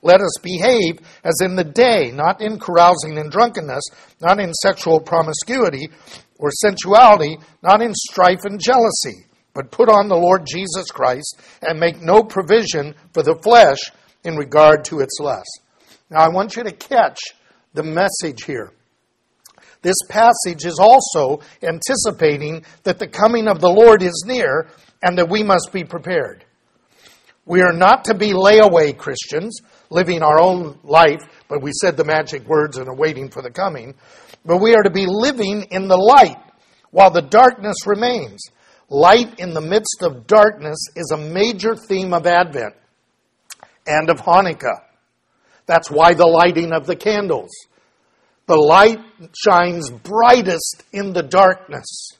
Let 0.00 0.20
us 0.20 0.32
behave 0.42 0.98
as 1.22 1.34
in 1.42 1.54
the 1.54 1.64
day, 1.64 2.10
not 2.12 2.40
in 2.40 2.58
carousing 2.58 3.18
and 3.18 3.30
drunkenness, 3.30 3.84
not 4.20 4.40
in 4.40 4.54
sexual 4.54 5.00
promiscuity 5.00 5.90
or 6.38 6.50
sensuality, 6.50 7.36
not 7.62 7.82
in 7.82 7.92
strife 7.94 8.44
and 8.44 8.58
jealousy, 8.58 9.26
but 9.54 9.70
put 9.70 9.88
on 9.88 10.08
the 10.08 10.16
Lord 10.16 10.46
Jesus 10.46 10.90
Christ 10.90 11.40
and 11.60 11.78
make 11.78 12.00
no 12.00 12.22
provision 12.22 12.94
for 13.12 13.22
the 13.22 13.36
flesh 13.42 13.90
in 14.24 14.36
regard 14.36 14.84
to 14.86 15.00
its 15.00 15.18
lust. 15.20 15.60
Now, 16.10 16.20
I 16.20 16.28
want 16.28 16.56
you 16.56 16.64
to 16.64 16.72
catch 16.72 17.18
the 17.74 17.82
message 17.82 18.44
here. 18.44 18.72
This 19.82 19.96
passage 20.08 20.64
is 20.64 20.78
also 20.78 21.40
anticipating 21.62 22.64
that 22.84 22.98
the 22.98 23.08
coming 23.08 23.48
of 23.48 23.60
the 23.60 23.70
Lord 23.70 24.02
is 24.02 24.24
near 24.26 24.68
and 25.02 25.18
that 25.18 25.28
we 25.28 25.42
must 25.42 25.70
be 25.72 25.84
prepared. 25.84 26.44
We 27.44 27.60
are 27.62 27.72
not 27.72 28.04
to 28.04 28.14
be 28.14 28.28
layaway 28.28 28.96
Christians, 28.96 29.60
living 29.90 30.22
our 30.22 30.40
own 30.40 30.78
life, 30.84 31.22
but 31.48 31.60
we 31.60 31.72
said 31.72 31.96
the 31.96 32.04
magic 32.04 32.46
words 32.46 32.78
and 32.78 32.88
are 32.88 32.94
waiting 32.94 33.28
for 33.28 33.42
the 33.42 33.50
coming. 33.50 33.94
But 34.44 34.58
we 34.58 34.74
are 34.74 34.82
to 34.84 34.90
be 34.90 35.06
living 35.06 35.66
in 35.70 35.88
the 35.88 35.96
light 35.96 36.38
while 36.92 37.10
the 37.10 37.22
darkness 37.22 37.76
remains. 37.84 38.40
Light 38.92 39.40
in 39.40 39.54
the 39.54 39.62
midst 39.62 40.02
of 40.02 40.26
darkness 40.26 40.76
is 40.94 41.12
a 41.14 41.16
major 41.16 41.74
theme 41.74 42.12
of 42.12 42.26
Advent 42.26 42.74
and 43.86 44.10
of 44.10 44.18
Hanukkah. 44.18 44.82
That's 45.64 45.90
why 45.90 46.12
the 46.12 46.26
lighting 46.26 46.74
of 46.74 46.86
the 46.86 46.94
candles. 46.94 47.48
The 48.44 48.56
light 48.56 48.98
shines 49.34 49.90
brightest 49.90 50.84
in 50.92 51.14
the 51.14 51.22
darkness. 51.22 52.10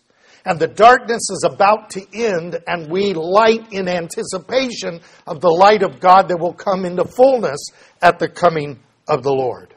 And 0.46 0.58
the 0.58 0.66
darkness 0.66 1.28
is 1.30 1.46
about 1.46 1.90
to 1.90 2.06
end, 2.14 2.58
and 2.66 2.90
we 2.90 3.12
light 3.12 3.70
in 3.70 3.86
anticipation 3.86 5.02
of 5.26 5.42
the 5.42 5.50
light 5.50 5.82
of 5.82 6.00
God 6.00 6.28
that 6.28 6.40
will 6.40 6.54
come 6.54 6.86
into 6.86 7.04
fullness 7.04 7.66
at 8.00 8.18
the 8.18 8.30
coming 8.30 8.80
of 9.06 9.22
the 9.22 9.32
Lord. 9.32 9.74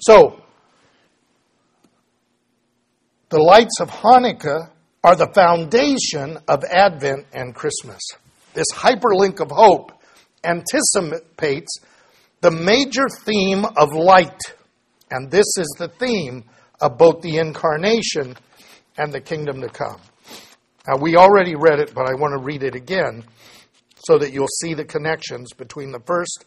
So, 0.00 0.42
the 3.28 3.42
lights 3.42 3.78
of 3.78 3.90
Hanukkah 3.90 4.70
are 5.04 5.16
the 5.16 5.32
foundation 5.34 6.38
of 6.46 6.64
Advent 6.64 7.26
and 7.32 7.54
Christmas. 7.54 8.00
This 8.54 8.68
hyperlink 8.72 9.40
of 9.40 9.50
hope 9.50 9.92
anticipates 10.44 11.78
the 12.40 12.50
major 12.50 13.08
theme 13.24 13.64
of 13.64 13.92
light 13.92 14.40
and 15.12 15.30
this 15.30 15.46
is 15.58 15.74
the 15.78 15.88
theme 15.88 16.44
of 16.80 16.96
both 16.96 17.20
the 17.20 17.36
incarnation 17.36 18.34
and 18.96 19.12
the 19.12 19.20
kingdom 19.20 19.60
to 19.60 19.68
come. 19.68 20.00
Now, 20.88 20.96
we 20.96 21.16
already 21.16 21.54
read 21.54 21.78
it, 21.80 21.94
but 21.94 22.08
I 22.08 22.14
want 22.14 22.32
to 22.32 22.44
read 22.44 22.62
it 22.62 22.74
again 22.74 23.24
so 24.06 24.18
that 24.18 24.32
you'll 24.32 24.48
see 24.60 24.74
the 24.74 24.84
connections 24.84 25.52
between 25.52 25.92
the 25.92 26.00
first 26.00 26.44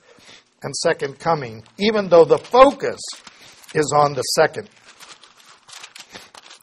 and 0.63 0.76
second 0.76 1.20
coming, 1.20 1.63
even 1.78 2.10
though 2.10 2.26
the 2.26 2.39
focus 2.39 3.00
is 3.74 3.94
on 3.96 4.13
the 4.13 4.22
second. 4.22 4.68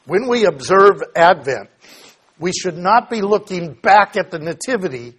When 0.05 0.27
we 0.27 0.45
observe 0.45 1.01
Advent, 1.15 1.71
we 2.43 2.53
should 2.53 2.77
not 2.77 3.09
be 3.09 3.21
looking 3.21 3.73
back 3.73 4.17
at 4.17 4.33
the 4.33 4.39
Nativity. 4.41 5.15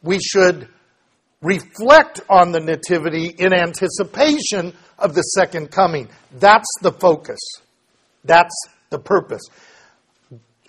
We 0.00 0.20
should 0.20 0.68
reflect 1.42 2.20
on 2.30 2.52
the 2.52 2.60
Nativity 2.60 3.26
in 3.26 3.52
anticipation 3.52 4.72
of 4.96 5.16
the 5.16 5.22
second 5.22 5.72
coming. 5.72 6.08
That's 6.30 6.68
the 6.82 6.92
focus. 6.92 7.40
That's 8.24 8.54
the 8.90 9.00
purpose. 9.00 9.42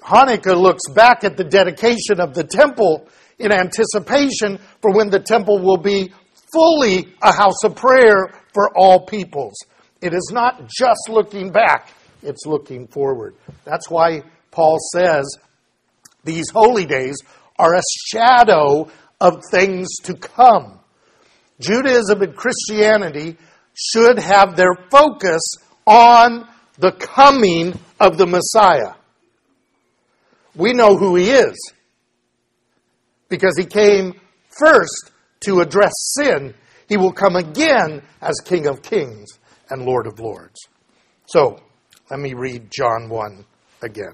Hanukkah 0.02 0.60
looks 0.60 0.90
back 0.90 1.24
at 1.24 1.38
the 1.38 1.44
dedication 1.44 2.20
of 2.20 2.34
the 2.34 2.44
temple 2.44 3.08
in 3.38 3.52
anticipation 3.52 4.58
for 4.82 4.92
when 4.96 5.12
the 5.12 5.20
temple 5.20 5.60
will 5.60 5.78
be 5.78 6.12
fully 6.52 7.14
a 7.22 7.34
house 7.34 7.64
of 7.64 7.76
prayer 7.76 8.34
for 8.52 8.76
all 8.76 9.06
peoples. 9.06 9.54
It 10.02 10.16
is 10.16 10.32
not 10.34 10.68
just 10.68 11.08
looking 11.08 11.52
back, 11.52 11.90
it's 12.24 12.48
looking 12.48 12.88
forward. 12.88 13.36
That's 13.64 13.92
why 13.92 14.24
Paul 14.58 14.80
says 14.92 15.38
these 16.24 16.50
holy 16.50 16.88
days 16.88 17.16
are 17.60 17.76
a 17.76 17.82
shadow 18.08 18.90
of 19.22 19.44
things 19.52 19.88
to 20.06 20.16
come. 20.16 20.80
Judaism 21.60 22.24
and 22.24 22.36
Christianity 22.36 23.38
should 23.76 24.18
have 24.18 24.56
their 24.56 24.74
focus 24.90 25.44
on 25.86 26.48
the 26.80 26.92
coming 26.92 27.80
of 28.00 28.18
the 28.18 28.26
Messiah. 28.26 28.96
We 30.56 30.74
know 30.74 30.98
who 30.98 31.16
he 31.16 31.30
is 31.30 31.56
because 33.30 33.56
he 33.60 33.66
came 33.66 34.20
first 34.50 35.12
to 35.42 35.60
address 35.60 35.94
sin. 36.18 36.56
He 36.90 36.98
will 36.98 37.14
come 37.14 37.36
again 37.36 38.02
as 38.24 38.42
King 38.44 38.66
of 38.66 38.82
Kings 38.82 39.38
and 39.70 39.86
Lord 39.86 40.08
of 40.08 40.20
Lords. 40.20 40.60
So, 41.28 41.60
let 42.10 42.20
me 42.20 42.34
read 42.34 42.72
John 42.72 43.08
1 43.08 43.46
again. 43.84 44.14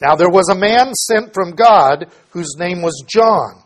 Now 0.00 0.14
there 0.14 0.30
was 0.30 0.48
a 0.50 0.54
man 0.54 0.94
sent 0.94 1.32
from 1.32 1.52
God 1.52 2.06
whose 2.30 2.54
name 2.58 2.82
was 2.82 3.04
John. 3.08 3.62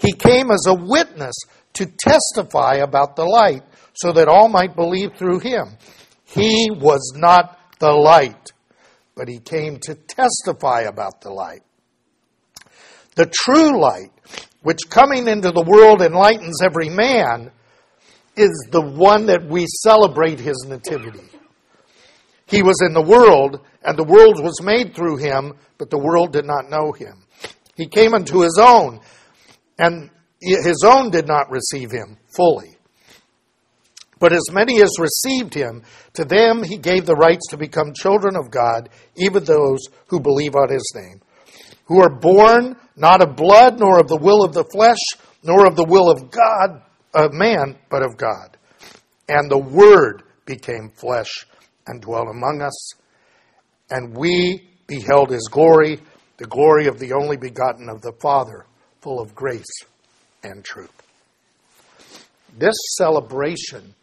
He 0.00 0.12
came 0.12 0.50
as 0.50 0.66
a 0.66 0.74
witness 0.74 1.34
to 1.74 1.86
testify 1.86 2.76
about 2.76 3.16
the 3.16 3.24
light 3.24 3.62
so 3.94 4.12
that 4.12 4.28
all 4.28 4.48
might 4.48 4.76
believe 4.76 5.14
through 5.16 5.40
him. 5.40 5.76
He 6.24 6.70
was 6.70 7.12
not 7.16 7.58
the 7.78 7.92
light, 7.92 8.52
but 9.16 9.28
he 9.28 9.38
came 9.38 9.78
to 9.82 9.94
testify 9.94 10.82
about 10.82 11.20
the 11.20 11.30
light. 11.30 11.62
The 13.14 13.26
true 13.26 13.80
light, 13.80 14.10
which 14.62 14.88
coming 14.88 15.28
into 15.28 15.50
the 15.50 15.64
world 15.66 16.00
enlightens 16.00 16.62
every 16.62 16.88
man, 16.88 17.50
is 18.36 18.68
the 18.70 18.80
one 18.80 19.26
that 19.26 19.46
we 19.46 19.66
celebrate 19.66 20.40
his 20.40 20.64
nativity. 20.66 21.28
He 22.52 22.62
was 22.62 22.82
in 22.82 22.92
the 22.92 23.00
world, 23.00 23.60
and 23.82 23.98
the 23.98 24.04
world 24.04 24.38
was 24.38 24.60
made 24.62 24.94
through 24.94 25.16
him, 25.16 25.54
but 25.78 25.88
the 25.88 25.98
world 25.98 26.34
did 26.34 26.44
not 26.44 26.68
know 26.68 26.92
him. 26.92 27.24
He 27.74 27.86
came 27.86 28.12
unto 28.12 28.42
his 28.42 28.58
own, 28.60 29.00
and 29.78 30.10
his 30.38 30.84
own 30.84 31.08
did 31.08 31.26
not 31.26 31.50
receive 31.50 31.90
him 31.90 32.18
fully. 32.36 32.76
But 34.18 34.34
as 34.34 34.52
many 34.52 34.82
as 34.82 34.98
received 35.00 35.54
him, 35.54 35.82
to 36.12 36.26
them 36.26 36.62
he 36.62 36.76
gave 36.76 37.06
the 37.06 37.16
rights 37.16 37.46
to 37.48 37.56
become 37.56 37.94
children 37.94 38.36
of 38.36 38.50
God, 38.50 38.90
even 39.16 39.44
those 39.44 39.80
who 40.08 40.20
believe 40.20 40.54
on 40.54 40.70
his 40.70 40.92
name, 40.94 41.22
who 41.86 42.02
are 42.02 42.14
born 42.14 42.76
not 42.96 43.22
of 43.22 43.34
blood, 43.34 43.80
nor 43.80 43.98
of 43.98 44.08
the 44.08 44.20
will 44.20 44.44
of 44.44 44.52
the 44.52 44.66
flesh, 44.70 45.00
nor 45.42 45.66
of 45.66 45.74
the 45.74 45.86
will 45.86 46.10
of 46.10 46.30
God, 46.30 46.82
of 47.14 47.32
man, 47.32 47.78
but 47.88 48.02
of 48.02 48.18
God. 48.18 48.58
And 49.26 49.50
the 49.50 49.56
Word 49.56 50.24
became 50.44 50.90
flesh 50.90 51.46
and 51.86 52.00
dwelt 52.00 52.28
among 52.28 52.62
us, 52.62 52.94
and 53.90 54.16
we 54.16 54.68
beheld 54.86 55.30
his 55.30 55.48
glory, 55.50 56.00
the 56.36 56.46
glory 56.46 56.86
of 56.86 56.98
the 56.98 57.12
only 57.12 57.36
begotten 57.36 57.88
of 57.88 58.00
the 58.02 58.12
Father, 58.20 58.66
full 59.00 59.20
of 59.20 59.34
grace 59.34 59.84
and 60.42 60.64
truth. 60.64 60.90
This 62.56 62.74
celebration 62.96 63.94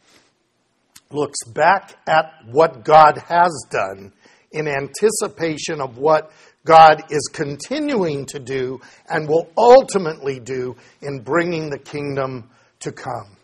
looks 1.11 1.43
back 1.45 1.95
at 2.07 2.33
what 2.45 2.83
God 2.83 3.17
has 3.27 3.65
done 3.69 4.13
in 4.51 4.67
anticipation 4.67 5.81
of 5.81 5.97
what 5.97 6.31
God 6.65 7.03
is 7.09 7.29
continuing 7.31 8.25
to 8.27 8.39
do 8.39 8.79
and 9.07 9.27
will 9.27 9.49
ultimately 9.57 10.39
do 10.39 10.75
in 11.01 11.21
bringing 11.21 11.69
the 11.69 11.79
kingdom 11.79 12.49
to 12.81 12.91
come. 12.91 13.37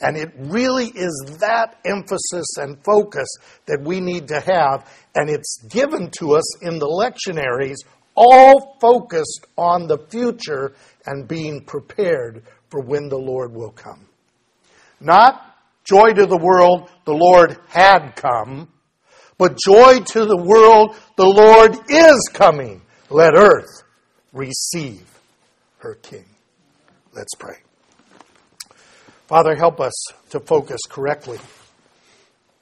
And 0.00 0.16
it 0.16 0.30
really 0.36 0.86
is 0.86 1.38
that 1.40 1.78
emphasis 1.84 2.46
and 2.58 2.82
focus 2.84 3.28
that 3.66 3.80
we 3.82 4.00
need 4.00 4.28
to 4.28 4.40
have, 4.40 4.90
and 5.14 5.30
it's 5.30 5.58
given 5.70 6.10
to 6.18 6.34
us 6.34 6.62
in 6.62 6.78
the 6.78 6.86
lectionaries, 6.86 7.76
all 8.14 8.76
focused 8.80 9.46
on 9.56 9.86
the 9.86 9.98
future 10.10 10.74
and 11.06 11.26
being 11.26 11.64
prepared 11.64 12.42
for 12.70 12.82
when 12.82 13.08
the 13.08 13.18
Lord 13.18 13.54
will 13.54 13.70
come. 13.70 14.06
Not 15.00 15.56
joy 15.84 16.12
to 16.12 16.26
the 16.26 16.38
world, 16.38 16.90
the 17.04 17.14
Lord 17.14 17.58
had 17.68 18.16
come, 18.16 18.68
but 19.38 19.58
joy 19.58 20.00
to 20.00 20.24
the 20.24 20.36
world, 20.36 20.96
the 21.16 21.26
Lord 21.26 21.78
is 21.90 22.30
coming. 22.32 22.82
Let 23.10 23.34
earth 23.34 23.82
receive 24.32 25.06
her 25.78 25.94
King. 25.94 26.24
Let's 27.12 27.34
pray. 27.38 27.65
Father, 29.26 29.56
help 29.56 29.80
us 29.80 29.92
to 30.30 30.38
focus 30.38 30.80
correctly 30.88 31.38